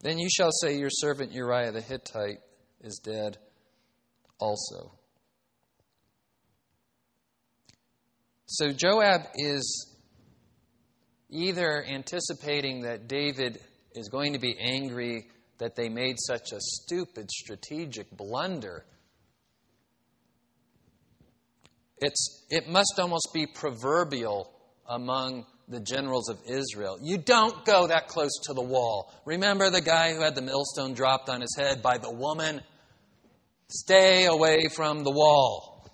[0.00, 2.40] Then you shall say, Your servant Uriah the Hittite
[2.82, 3.38] is dead
[4.38, 4.92] also.
[8.46, 9.96] So Joab is
[11.30, 13.58] either anticipating that David
[13.94, 15.26] is going to be angry
[15.58, 18.84] that they made such a stupid strategic blunder.
[22.04, 24.52] It's, it must almost be proverbial
[24.86, 26.98] among the generals of Israel.
[27.00, 29.10] You don't go that close to the wall.
[29.24, 32.60] Remember the guy who had the millstone dropped on his head by the woman?
[33.68, 35.88] Stay away from the wall.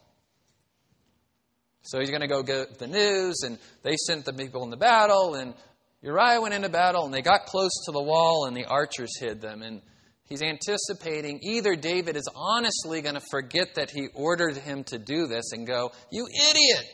[1.83, 4.77] So he's going to go get the news, and they sent the people in the
[4.77, 5.55] battle, and
[6.03, 9.40] Uriah went into battle, and they got close to the wall, and the archers hid
[9.40, 9.62] them.
[9.62, 9.81] And
[10.30, 15.26] he's anticipating either David is honestly going to forget that he ordered him to do
[15.26, 16.86] this and go, You idiot!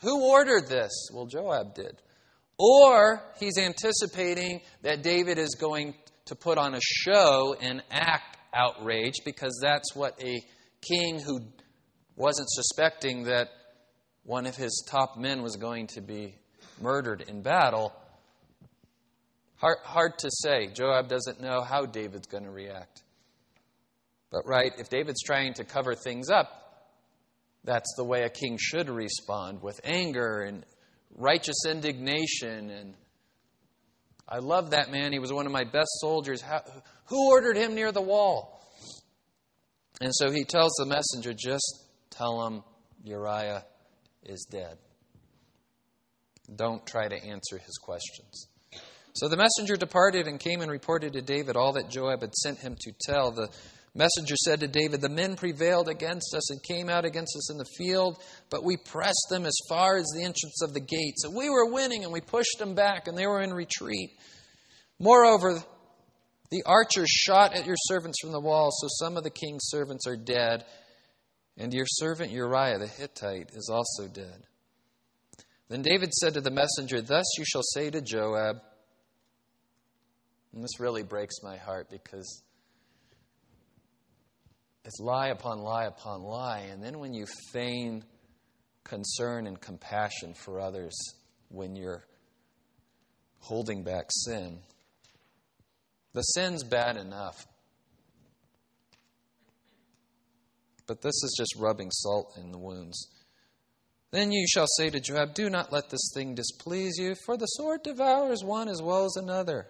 [0.00, 1.08] Who ordered this?
[1.12, 2.00] Well, Joab did.
[2.58, 5.94] Or he's anticipating that David is going
[6.26, 10.40] to put on a show and act outraged because that's what a
[10.80, 11.40] king who
[12.16, 13.48] wasn't suspecting that
[14.24, 16.34] one of his top men was going to be
[16.80, 17.92] murdered in battle.
[19.58, 20.68] Hard, hard to say.
[20.72, 23.02] Joab doesn't know how David's going to react.
[24.30, 26.58] But, right, if David's trying to cover things up,
[27.64, 30.64] that's the way a king should respond with anger and
[31.16, 32.70] righteous indignation.
[32.70, 32.94] And
[34.28, 35.12] I love that man.
[35.12, 36.40] He was one of my best soldiers.
[36.40, 36.62] How,
[37.06, 38.62] who ordered him near the wall?
[40.00, 42.62] And so he tells the messenger, just tell him
[43.02, 43.64] Uriah
[44.22, 44.78] is dead.
[46.54, 48.46] Don't try to answer his questions.
[49.18, 52.60] So the messenger departed and came and reported to David all that Joab had sent
[52.60, 53.32] him to tell.
[53.32, 53.48] The
[53.92, 57.58] messenger said to David, The men prevailed against us and came out against us in
[57.58, 61.14] the field, but we pressed them as far as the entrance of the gate.
[61.16, 64.10] So we were winning and we pushed them back and they were in retreat.
[65.00, 65.64] Moreover,
[66.52, 70.06] the archers shot at your servants from the wall, so some of the king's servants
[70.06, 70.64] are dead,
[71.56, 74.44] and your servant Uriah the Hittite is also dead.
[75.68, 78.62] Then David said to the messenger, Thus you shall say to Joab,
[80.52, 82.42] and this really breaks my heart because
[84.84, 86.66] it's lie upon lie upon lie.
[86.70, 88.04] And then when you feign
[88.84, 90.96] concern and compassion for others
[91.48, 92.06] when you're
[93.40, 94.60] holding back sin,
[96.14, 97.46] the sin's bad enough.
[100.86, 103.08] But this is just rubbing salt in the wounds.
[104.10, 107.44] Then you shall say to Joab, Do not let this thing displease you, for the
[107.44, 109.68] sword devours one as well as another.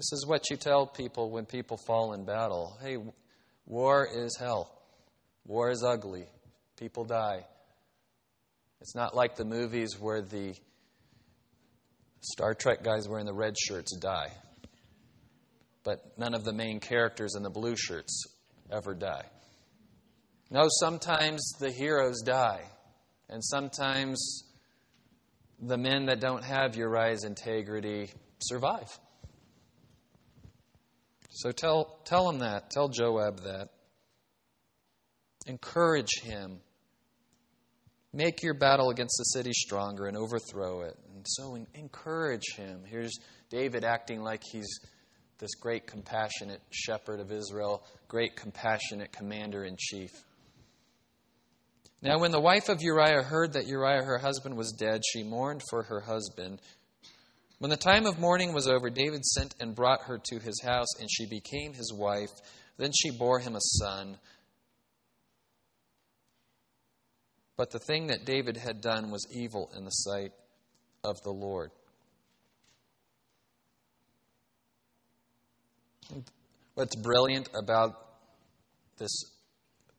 [0.00, 2.78] This is what you tell people when people fall in battle.
[2.80, 2.96] Hey,
[3.66, 4.72] war is hell.
[5.44, 6.24] War is ugly.
[6.78, 7.44] People die.
[8.80, 10.54] It's not like the movies where the
[12.22, 14.32] Star Trek guys wearing the red shirts die.
[15.84, 18.24] But none of the main characters in the blue shirts
[18.72, 19.26] ever die.
[20.50, 22.62] No, sometimes the heroes die.
[23.28, 24.44] And sometimes
[25.60, 28.08] the men that don't have Uriah's integrity
[28.38, 28.88] survive.
[31.30, 32.70] So tell, tell him that.
[32.70, 33.68] Tell Joab that.
[35.46, 36.60] Encourage him.
[38.12, 40.96] Make your battle against the city stronger and overthrow it.
[41.14, 42.82] And so encourage him.
[42.84, 43.16] Here's
[43.48, 44.68] David acting like he's
[45.38, 50.10] this great compassionate shepherd of Israel, great compassionate commander in chief.
[52.02, 55.62] Now, when the wife of Uriah heard that Uriah, her husband, was dead, she mourned
[55.68, 56.60] for her husband.
[57.60, 60.98] When the time of mourning was over, David sent and brought her to his house,
[60.98, 62.30] and she became his wife.
[62.78, 64.16] Then she bore him a son.
[67.58, 70.32] But the thing that David had done was evil in the sight
[71.04, 71.70] of the Lord.
[76.72, 77.92] What's brilliant about
[78.96, 79.22] this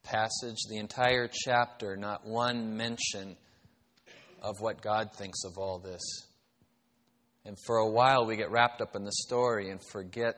[0.02, 3.38] passage, the entire chapter, not one mention
[4.41, 6.02] of what God thinks of all this.
[7.45, 10.36] And for a while, we get wrapped up in the story and forget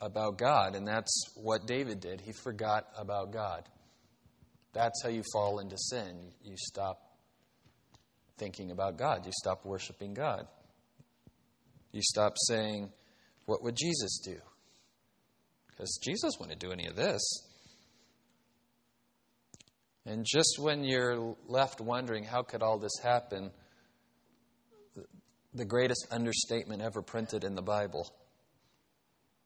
[0.00, 0.74] about God.
[0.74, 2.20] And that's what David did.
[2.20, 3.68] He forgot about God.
[4.72, 6.32] That's how you fall into sin.
[6.42, 6.98] You stop
[8.38, 10.46] thinking about God, you stop worshiping God.
[11.92, 12.90] You stop saying,
[13.44, 14.38] What would Jesus do?
[15.68, 17.20] Because Jesus wouldn't do any of this.
[20.04, 23.50] And just when you're left wondering, how could all this happen?
[25.54, 28.10] The greatest understatement ever printed in the Bible.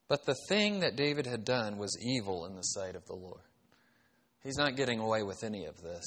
[0.08, 3.40] But the thing that David had done was evil in the sight of the Lord.
[4.42, 6.04] He's not getting away with any of this.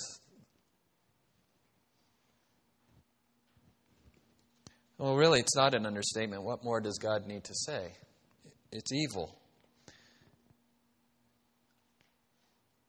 [4.97, 6.43] Well, really, it's not an understatement.
[6.43, 7.93] What more does God need to say?
[8.71, 9.35] It's evil.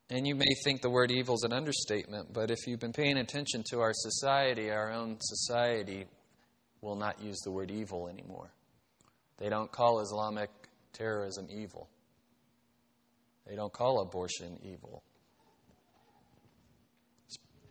[0.09, 3.17] And you may think the word evil is an understatement, but if you've been paying
[3.17, 6.05] attention to our society, our own society
[6.81, 8.51] will not use the word evil anymore.
[9.37, 10.49] They don't call Islamic
[10.93, 11.89] terrorism evil.
[13.47, 15.03] They don't call abortion evil.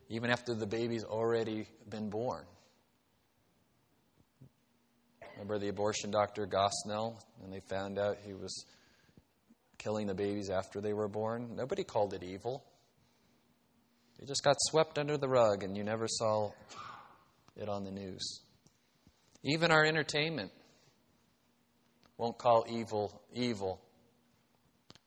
[0.09, 2.45] Even after the baby's already been born.
[5.35, 8.67] Remember the abortion doctor Gosnell, and they found out he was
[9.79, 11.57] killing the babies after they were born.
[11.57, 12.65] Nobody called it evil.
[14.21, 16.51] It just got swept under the rug, and you never saw
[17.57, 18.43] it on the news.
[19.43, 20.51] Even our entertainment
[22.18, 23.80] won't call evil evil.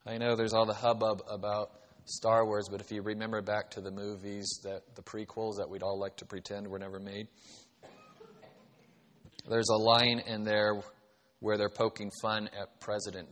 [0.05, 1.71] I know there's all the hubbub about
[2.05, 5.83] Star Wars, but if you remember back to the movies that the prequels that we'd
[5.83, 7.27] all like to pretend were never made,
[9.47, 10.81] there's a line in there
[11.39, 13.29] where they're poking fun at President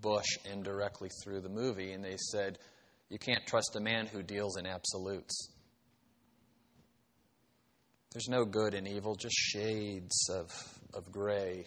[0.00, 2.58] Bush indirectly through the movie, and they said,
[3.08, 5.48] You can't trust a man who deals in absolutes.
[8.12, 10.50] There's no good and evil, just shades of,
[10.94, 11.66] of gray.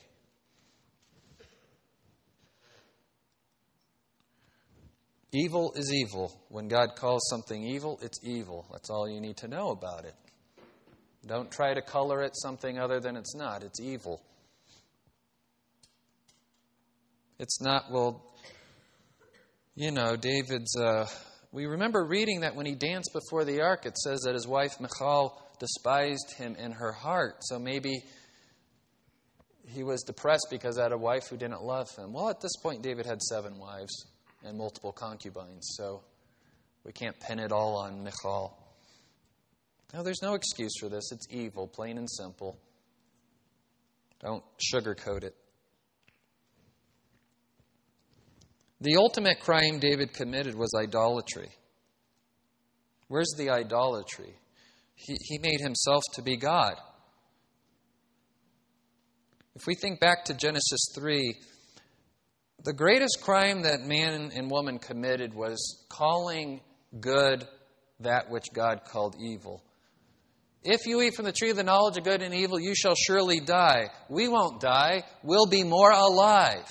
[5.32, 6.34] Evil is evil.
[6.50, 8.66] When God calls something evil, it's evil.
[8.72, 10.16] That's all you need to know about it.
[11.26, 13.64] Don't try to color it something other than it's not.
[13.64, 14.22] It's evil.
[17.38, 18.34] It's not, well,
[19.76, 20.76] you know, David's.
[20.76, 21.08] Uh,
[21.52, 24.80] we remember reading that when he danced before the ark, it says that his wife
[24.80, 27.36] Michal despised him in her heart.
[27.42, 28.04] So maybe
[29.68, 32.12] he was depressed because he had a wife who didn't love him.
[32.12, 34.08] Well, at this point, David had seven wives
[34.44, 36.02] and multiple concubines, so
[36.84, 38.58] we can't pin it all on Michal.
[39.94, 41.12] No, there's no excuse for this.
[41.12, 42.58] It's evil, plain and simple.
[44.20, 44.44] Don't
[44.74, 45.36] sugarcoat it.
[48.80, 51.50] The ultimate crime David committed was idolatry.
[53.10, 54.34] Where's the idolatry?
[55.02, 56.76] He, he made himself to be God.
[59.56, 61.36] If we think back to Genesis 3,
[62.64, 66.62] the greatest crime that man and woman committed was calling
[67.00, 67.48] good
[68.00, 69.64] that which God called evil.
[70.64, 72.94] If you eat from the tree of the knowledge of good and evil, you shall
[72.96, 73.90] surely die.
[74.10, 76.68] We won't die, we'll be more alive.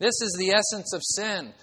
[0.00, 1.54] This is the essence of sin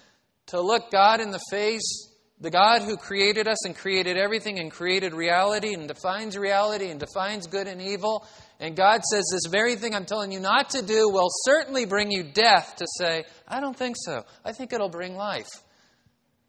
[0.46, 2.05] to look God in the face,
[2.40, 7.00] the God who created us and created everything and created reality and defines reality and
[7.00, 8.26] defines good and evil.
[8.60, 12.10] And God says, This very thing I'm telling you not to do will certainly bring
[12.10, 14.24] you death, to say, I don't think so.
[14.44, 15.48] I think it'll bring life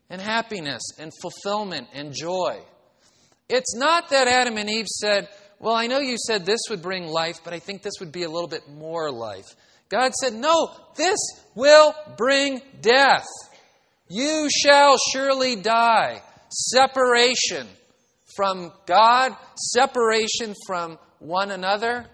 [0.10, 2.62] and happiness and fulfillment and joy.
[3.50, 5.30] It's not that Adam and Eve said,
[5.60, 8.24] Well, I know you said this would bring life, but I think this would be
[8.24, 9.46] a little bit more life.
[9.90, 11.18] God said, No, this
[11.56, 13.26] will bring death.
[14.10, 16.22] You shall surely die.
[16.50, 17.68] Separation
[18.36, 22.06] from God, separation from one another,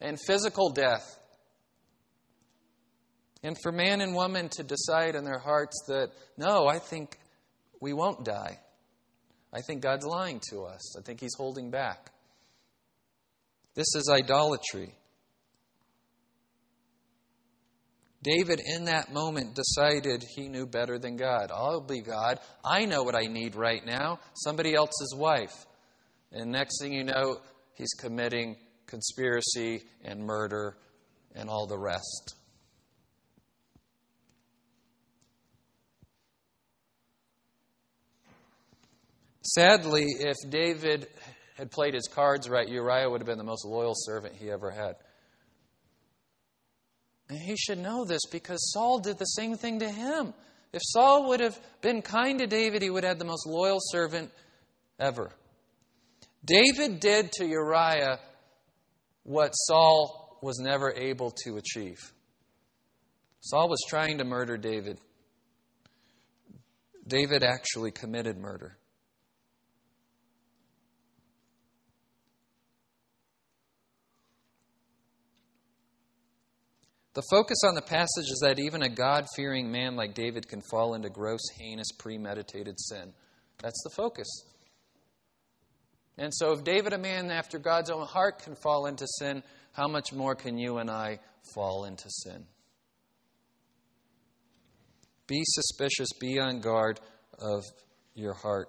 [0.00, 1.18] and physical death.
[3.42, 7.16] And for man and woman to decide in their hearts that, no, I think
[7.80, 8.58] we won't die.
[9.52, 10.98] I think God's lying to us.
[10.98, 12.10] I think He's holding back.
[13.74, 14.94] This is idolatry.
[18.22, 21.50] David, in that moment, decided he knew better than God.
[21.54, 22.40] I'll be God.
[22.64, 24.18] I know what I need right now.
[24.34, 25.66] Somebody else's wife.
[26.32, 27.38] And next thing you know,
[27.74, 28.56] he's committing
[28.86, 30.76] conspiracy and murder
[31.34, 32.34] and all the rest.
[39.42, 41.06] Sadly, if David
[41.56, 44.70] had played his cards right, Uriah would have been the most loyal servant he ever
[44.70, 44.96] had.
[47.28, 50.32] And he should know this because Saul did the same thing to him.
[50.72, 53.78] If Saul would have been kind to David, he would have had the most loyal
[53.80, 54.30] servant
[54.98, 55.30] ever.
[56.44, 58.18] David did to Uriah
[59.24, 61.98] what Saul was never able to achieve.
[63.40, 64.98] Saul was trying to murder David.
[67.06, 68.76] David actually committed murder.
[77.18, 80.62] The focus on the passage is that even a God fearing man like David can
[80.70, 83.12] fall into gross, heinous, premeditated sin.
[83.60, 84.28] That's the focus.
[86.16, 89.42] And so, if David, a man after God's own heart, can fall into sin,
[89.72, 91.18] how much more can you and I
[91.56, 92.46] fall into sin?
[95.26, 97.00] Be suspicious, be on guard
[97.40, 97.64] of
[98.14, 98.68] your heart.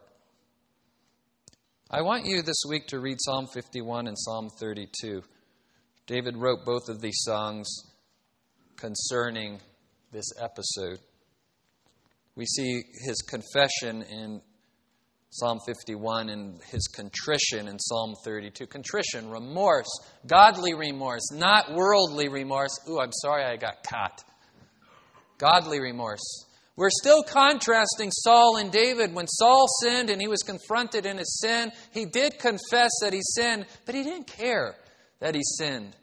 [1.91, 5.21] I want you this week to read Psalm 51 and Psalm 32.
[6.07, 7.67] David wrote both of these songs
[8.79, 9.59] concerning
[10.11, 10.99] this episode.
[12.35, 14.41] We see his confession in
[15.31, 18.65] Psalm 51 and his contrition in Psalm 32.
[18.65, 19.89] Contrition, remorse,
[20.25, 22.71] godly remorse, not worldly remorse.
[22.89, 24.23] Ooh, I'm sorry I got caught.
[25.37, 26.45] Godly remorse.
[26.75, 29.13] We're still contrasting Saul and David.
[29.13, 33.21] When Saul sinned and he was confronted in his sin, he did confess that he
[33.21, 34.75] sinned, but he didn't care
[35.19, 35.95] that he sinned.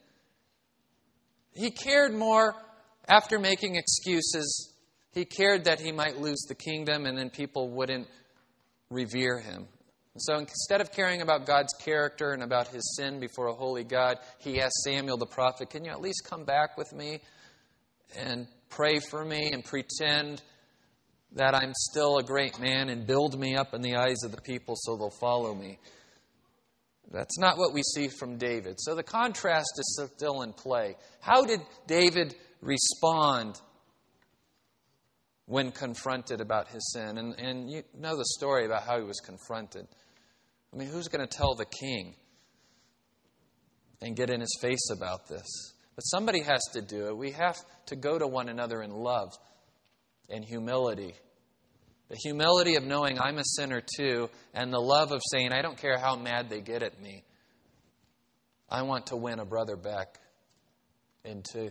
[1.54, 2.54] He cared more
[3.08, 4.72] after making excuses.
[5.12, 8.08] He cared that he might lose the kingdom and then people wouldn't
[8.90, 9.66] revere him.
[10.18, 14.18] So instead of caring about God's character and about his sin before a holy God,
[14.38, 17.20] he asked Samuel the prophet, Can you at least come back with me
[18.16, 20.42] and pray for me and pretend
[21.32, 24.40] that I'm still a great man and build me up in the eyes of the
[24.40, 25.78] people so they'll follow me?
[27.12, 28.80] That's not what we see from David.
[28.80, 30.96] So the contrast is still in play.
[31.20, 33.60] How did David respond
[35.46, 37.18] when confronted about his sin.
[37.18, 39.86] And, and you know the story about how he was confronted.
[40.72, 42.14] I mean, who's going to tell the king
[44.02, 45.46] and get in his face about this?
[45.94, 47.16] But somebody has to do it.
[47.16, 49.30] We have to go to one another in love
[50.28, 51.14] and humility.
[52.08, 55.78] The humility of knowing I'm a sinner too, and the love of saying, I don't
[55.78, 57.24] care how mad they get at me.
[58.68, 60.18] I want to win a brother back
[61.24, 61.70] into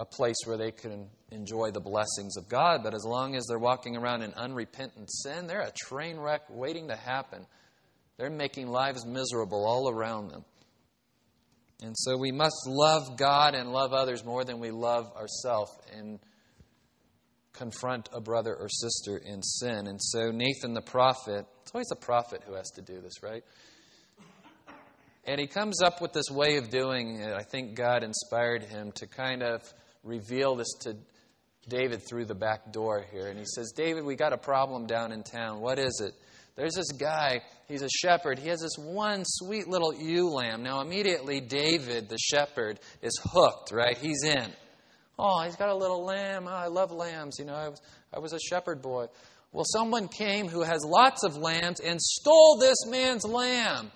[0.00, 2.80] a place where they can enjoy the blessings of God.
[2.82, 6.88] But as long as they're walking around in unrepentant sin, they're a train wreck waiting
[6.88, 7.46] to happen.
[8.16, 10.44] They're making lives miserable all around them.
[11.82, 16.18] And so we must love God and love others more than we love ourselves and
[17.52, 19.86] confront a brother or sister in sin.
[19.86, 23.44] And so Nathan the prophet, it's always the prophet who has to do this, right?
[25.24, 27.34] And he comes up with this way of doing it.
[27.34, 29.62] I think God inspired him to kind of
[30.02, 30.96] reveal this to
[31.68, 33.28] David through the back door here.
[33.28, 35.60] And he says, David, we got a problem down in town.
[35.60, 36.14] What is it?
[36.56, 38.38] There's this guy, he's a shepherd.
[38.38, 40.62] He has this one sweet little ewe lamb.
[40.62, 43.96] Now, immediately, David, the shepherd, is hooked, right?
[43.96, 44.50] He's in.
[45.18, 46.46] Oh, he's got a little lamb.
[46.46, 47.36] Oh, I love lambs.
[47.38, 47.80] You know, I was,
[48.12, 49.06] I was a shepherd boy.
[49.52, 53.90] Well, someone came who has lots of lambs and stole this man's lamb.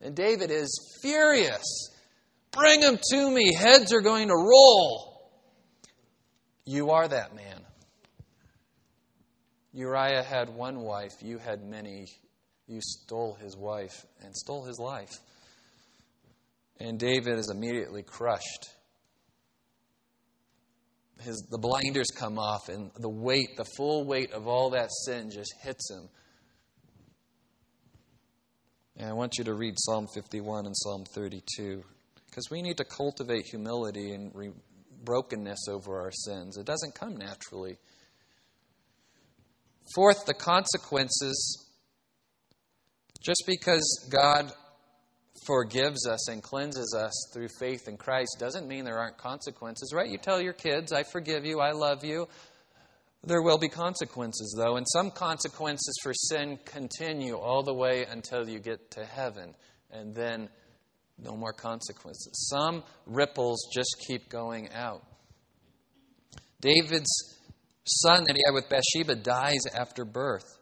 [0.00, 1.90] And David is furious.
[2.52, 3.54] Bring him to me.
[3.54, 5.13] Heads are going to roll.
[6.66, 7.60] You are that man.
[9.72, 12.06] Uriah had one wife, you had many.
[12.66, 15.12] You stole his wife and stole his life.
[16.80, 18.70] And David is immediately crushed.
[21.20, 25.30] His, the blinders come off, and the weight, the full weight of all that sin
[25.30, 26.08] just hits him.
[28.96, 31.82] And I want you to read Psalm 51 and Psalm 32
[32.26, 34.52] because we need to cultivate humility and re-
[35.04, 36.56] brokenness over our sins.
[36.56, 37.78] It doesn't come naturally.
[39.94, 41.66] Fourth, the consequences.
[43.22, 44.52] Just because God
[45.46, 50.08] forgives us and cleanses us through faith in Christ doesn't mean there aren't consequences, right?
[50.08, 52.28] You tell your kids, I forgive you, I love you.
[53.26, 58.48] There will be consequences, though, and some consequences for sin continue all the way until
[58.48, 59.54] you get to heaven,
[59.90, 60.50] and then
[61.18, 62.48] no more consequences.
[62.50, 65.02] Some ripples just keep going out.
[66.60, 67.10] David's
[67.84, 70.58] son that he had with Bathsheba dies after birth.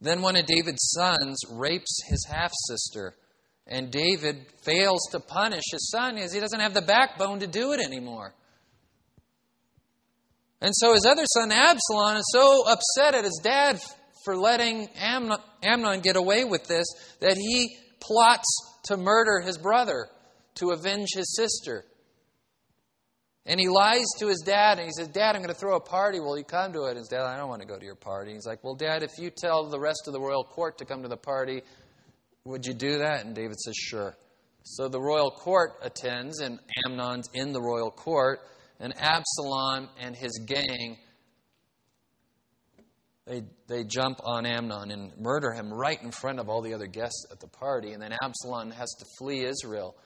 [0.00, 3.14] Then one of David's sons rapes his half sister,
[3.66, 7.72] and David fails to punish his son because he doesn't have the backbone to do
[7.72, 8.34] it anymore.
[10.60, 13.80] And so his other son, Absalom, is so upset at his dad
[14.24, 16.86] for letting Amnon, get away with this
[17.20, 20.08] that he plots to murder his brother
[20.56, 21.84] to avenge his sister.
[23.44, 25.80] And he lies to his dad and he says, Dad, I'm going to throw a
[25.80, 26.18] party.
[26.18, 26.90] Will you come to it?
[26.90, 28.32] And his dad, I don't want to go to your party.
[28.32, 31.02] He's like, Well, Dad, if you tell the rest of the royal court to come
[31.02, 31.62] to the party,
[32.44, 33.24] would you do that?
[33.24, 34.16] And David says, Sure.
[34.64, 38.40] So the royal court attends, and Amnon's in the royal court,
[38.80, 40.98] and Absalom and his gang
[43.26, 46.86] they, they jump on Amnon and murder him right in front of all the other
[46.86, 47.92] guests at the party.
[47.92, 49.96] And then Absalom has to flee Israel.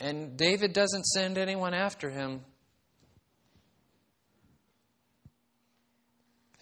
[0.00, 2.40] And David doesn't send anyone after him.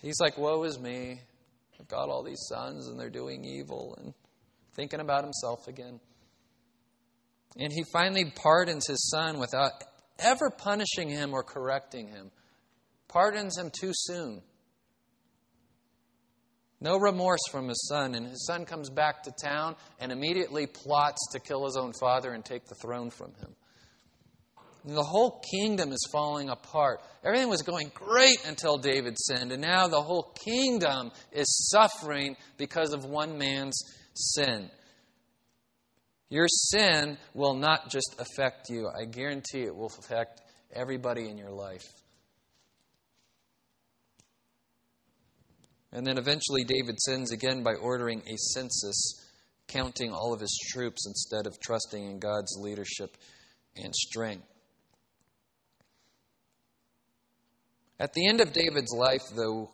[0.03, 1.21] He's like, Woe is me.
[1.79, 4.13] I've got all these sons and they're doing evil and
[4.75, 6.01] thinking about himself again.
[7.59, 9.73] And he finally pardons his son without
[10.19, 12.31] ever punishing him or correcting him.
[13.09, 14.43] Pardons him too soon.
[16.81, 18.15] No remorse from his son.
[18.15, 22.33] And his son comes back to town and immediately plots to kill his own father
[22.33, 23.55] and take the throne from him.
[24.85, 27.01] the whole kingdom is falling apart.
[27.25, 32.93] Everything was going great until David sinned, and now the whole kingdom is suffering because
[32.93, 33.83] of one man's
[34.15, 34.71] sin.
[36.29, 40.41] Your sin will not just affect you, I guarantee it will affect
[40.73, 41.83] everybody in your life.
[45.97, 49.27] And then eventually David sins again by ordering a census,
[49.67, 53.17] counting all of his troops instead of trusting in God's leadership
[53.75, 54.45] and strength.
[57.99, 59.71] At the end of David's life, though,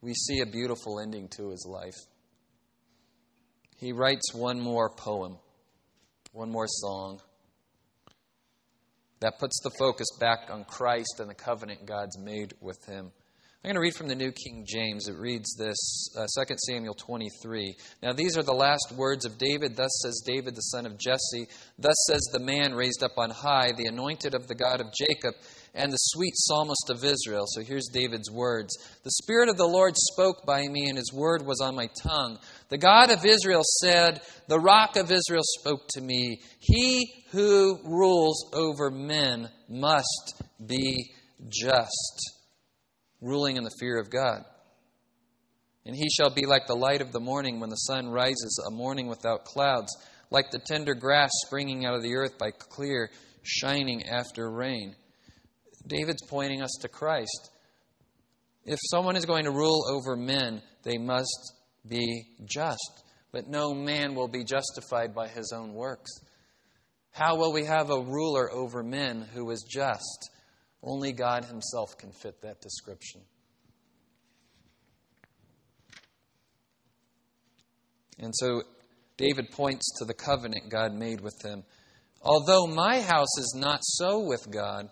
[0.00, 1.96] we see a beautiful ending to his life.
[3.78, 5.38] He writes one more poem,
[6.30, 7.20] one more song
[9.18, 13.10] that puts the focus back on Christ and the covenant God's made with him.
[13.62, 15.06] I'm going to read from the New King James.
[15.06, 17.76] It reads this uh, 2 Samuel 23.
[18.02, 19.76] Now, these are the last words of David.
[19.76, 21.46] Thus says David, the son of Jesse.
[21.78, 25.34] Thus says the man raised up on high, the anointed of the God of Jacob,
[25.74, 27.44] and the sweet psalmist of Israel.
[27.48, 31.44] So here's David's words The Spirit of the Lord spoke by me, and his word
[31.44, 32.38] was on my tongue.
[32.70, 36.40] The God of Israel said, The rock of Israel spoke to me.
[36.60, 41.12] He who rules over men must be
[41.50, 42.39] just
[43.20, 44.44] ruling in the fear of God.
[45.86, 48.70] And he shall be like the light of the morning when the sun rises, a
[48.70, 49.96] morning without clouds,
[50.30, 53.10] like the tender grass springing out of the earth by clear
[53.42, 54.94] shining after rain.
[55.86, 57.50] David's pointing us to Christ.
[58.64, 61.54] If someone is going to rule over men, they must
[61.88, 63.02] be just.
[63.32, 66.10] But no man will be justified by his own works.
[67.12, 70.30] How will we have a ruler over men who is just?
[70.82, 73.20] Only God Himself can fit that description.
[78.20, 78.62] And so
[79.16, 81.64] David points to the covenant God made with him.
[82.22, 84.88] Although my house is not so with God,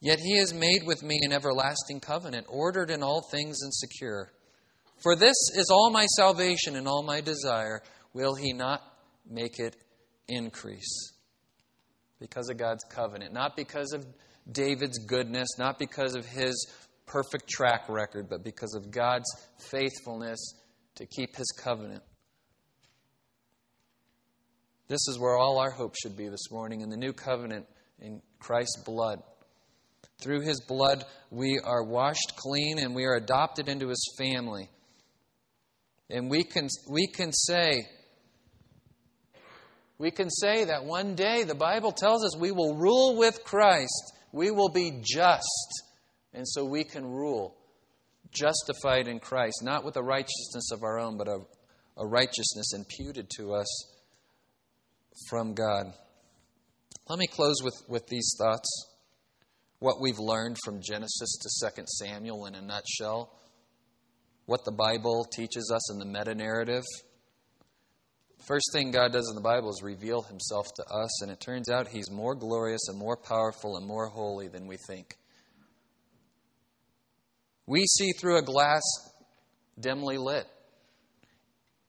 [0.00, 4.32] yet he has made with me an everlasting covenant, ordered in all things and secure.
[5.02, 7.82] For this is all my salvation and all my desire.
[8.12, 8.82] Will he not
[9.28, 9.76] make it
[10.28, 11.12] increase?
[12.22, 14.06] Because of God's covenant, not because of
[14.50, 16.68] David's goodness, not because of his
[17.04, 20.38] perfect track record, but because of God's faithfulness
[20.94, 22.04] to keep his covenant.
[24.86, 27.66] This is where all our hope should be this morning in the new covenant
[27.98, 29.20] in Christ's blood.
[30.22, 34.70] Through his blood, we are washed clean and we are adopted into his family.
[36.08, 37.82] And we can, we can say,
[40.02, 44.12] we can say that one day the Bible tells us we will rule with Christ.
[44.32, 45.84] We will be just.
[46.34, 47.56] And so we can rule,
[48.32, 51.38] justified in Christ, not with a righteousness of our own, but a,
[51.98, 53.94] a righteousness imputed to us
[55.30, 55.92] from God.
[57.08, 58.88] Let me close with, with these thoughts.
[59.78, 63.38] What we've learned from Genesis to 2 Samuel in a nutshell.
[64.46, 66.82] What the Bible teaches us in the meta narrative
[68.46, 71.70] First thing God does in the Bible is reveal himself to us, and it turns
[71.70, 75.16] out he's more glorious and more powerful and more holy than we think.
[77.66, 78.82] We see through a glass
[79.78, 80.46] dimly lit.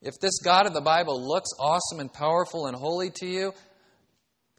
[0.01, 3.53] If this God of the Bible looks awesome and powerful and holy to you,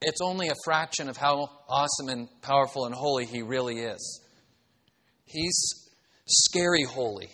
[0.00, 4.20] it's only a fraction of how awesome and powerful and holy he really is.
[5.26, 5.90] He's
[6.26, 7.30] scary holy.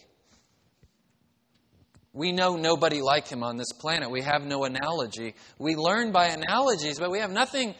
[2.12, 4.10] We know nobody like him on this planet.
[4.10, 5.34] We have no analogy.
[5.58, 7.74] We learn by analogies, but we have nothing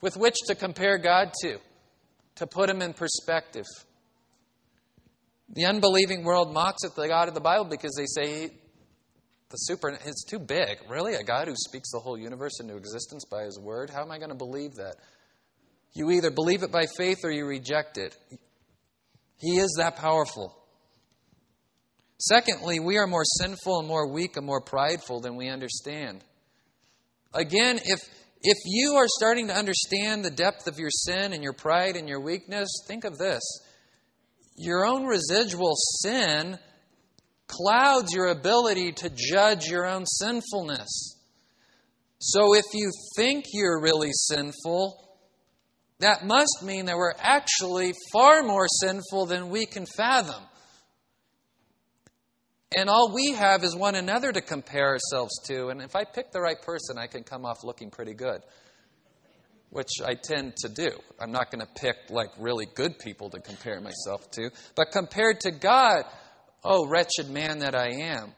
[0.00, 1.58] with which to compare God to,
[2.36, 3.66] to put him in perspective.
[5.50, 8.50] The unbelieving world mocks at the God of the Bible because they say
[9.50, 10.78] the super it's too big.
[10.88, 11.14] Really?
[11.14, 13.90] A God who speaks the whole universe into existence by his word?
[13.90, 14.96] How am I going to believe that?
[15.92, 18.16] You either believe it by faith or you reject it.
[19.38, 20.56] He is that powerful.
[22.26, 26.24] Secondly, we are more sinful and more weak and more prideful than we understand.
[27.34, 28.00] Again, if,
[28.40, 32.08] if you are starting to understand the depth of your sin and your pride and
[32.08, 33.42] your weakness, think of this.
[34.56, 36.58] Your own residual sin
[37.46, 41.18] clouds your ability to judge your own sinfulness.
[42.20, 45.18] So if you think you're really sinful,
[45.98, 50.42] that must mean that we're actually far more sinful than we can fathom.
[52.76, 55.68] And all we have is one another to compare ourselves to.
[55.68, 58.40] And if I pick the right person, I can come off looking pretty good,
[59.70, 60.90] which I tend to do.
[61.20, 64.50] I'm not going to pick like really good people to compare myself to.
[64.74, 66.04] But compared to God,
[66.64, 68.32] oh, wretched man that I am.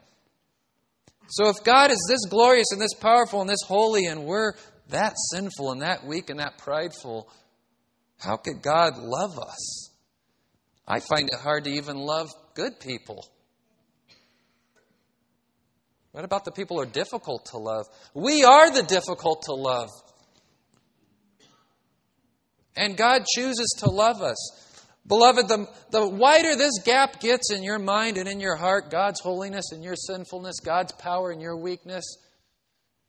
[1.29, 4.53] So if God is this glorious and this powerful and this holy, and we're
[4.89, 7.29] that sinful and that weak and that prideful,
[8.19, 9.89] how could God love us?
[10.87, 13.27] I find it hard to even love good people.
[16.17, 17.85] What about the people who are difficult to love?
[18.15, 19.89] We are the difficult to love.
[22.75, 24.81] And God chooses to love us.
[25.05, 29.19] Beloved, the, the wider this gap gets in your mind and in your heart, God's
[29.19, 32.03] holiness and your sinfulness, God's power and your weakness,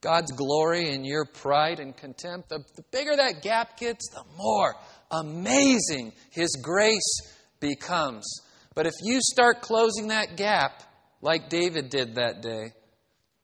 [0.02, 4.74] God's glory and your pride and contempt, the, the bigger that gap gets, the more
[5.10, 7.22] amazing His grace
[7.58, 8.26] becomes.
[8.74, 10.82] But if you start closing that gap,
[11.22, 12.74] like David did that day,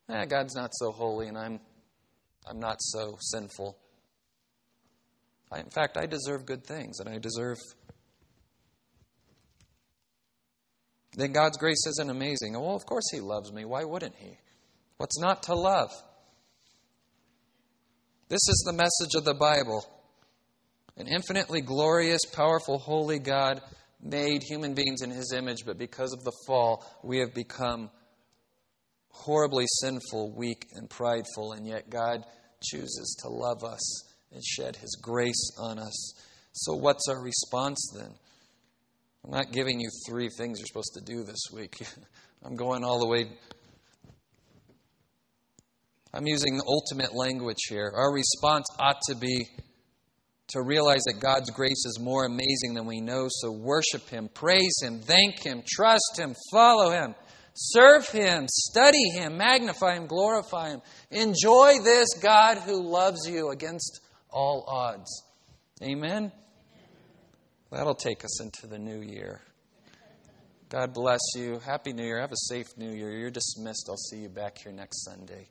[0.09, 1.61] eh, God's not so holy and I'm,
[2.49, 3.77] I'm not so sinful.
[5.53, 7.59] I, in fact, I deserve good things and I deserve.
[11.17, 12.55] Then God's grace isn't amazing.
[12.55, 13.65] Well, of course He loves me.
[13.65, 14.37] Why wouldn't He?
[14.97, 15.91] What's not to love?
[18.29, 19.85] This is the message of the Bible.
[20.97, 23.61] An infinitely glorious, powerful, holy God
[24.01, 27.91] made human beings in His image, but because of the fall, we have become
[29.15, 32.25] horribly sinful, weak, and prideful, and yet God
[32.63, 36.15] chooses to love us and shed His grace on us.
[36.53, 38.11] So, what's our response then?
[39.25, 41.77] I'm not giving you three things you're supposed to do this week.
[42.45, 43.27] I'm going all the way.
[46.13, 47.91] I'm using the ultimate language here.
[47.95, 49.49] Our response ought to be
[50.49, 53.29] to realize that God's grace is more amazing than we know.
[53.29, 57.15] So worship Him, praise Him, thank Him, trust Him, follow Him,
[57.55, 60.83] serve Him, study Him, magnify Him, glorify Him.
[61.11, 64.01] Enjoy this God who loves you against
[64.31, 65.23] all odds.
[65.83, 66.33] Amen?
[67.71, 69.41] That'll take us into the new year.
[70.69, 71.59] God bless you.
[71.59, 72.21] Happy New Year.
[72.21, 73.11] Have a safe New Year.
[73.11, 73.87] You're dismissed.
[73.89, 75.49] I'll see you back here next Sunday.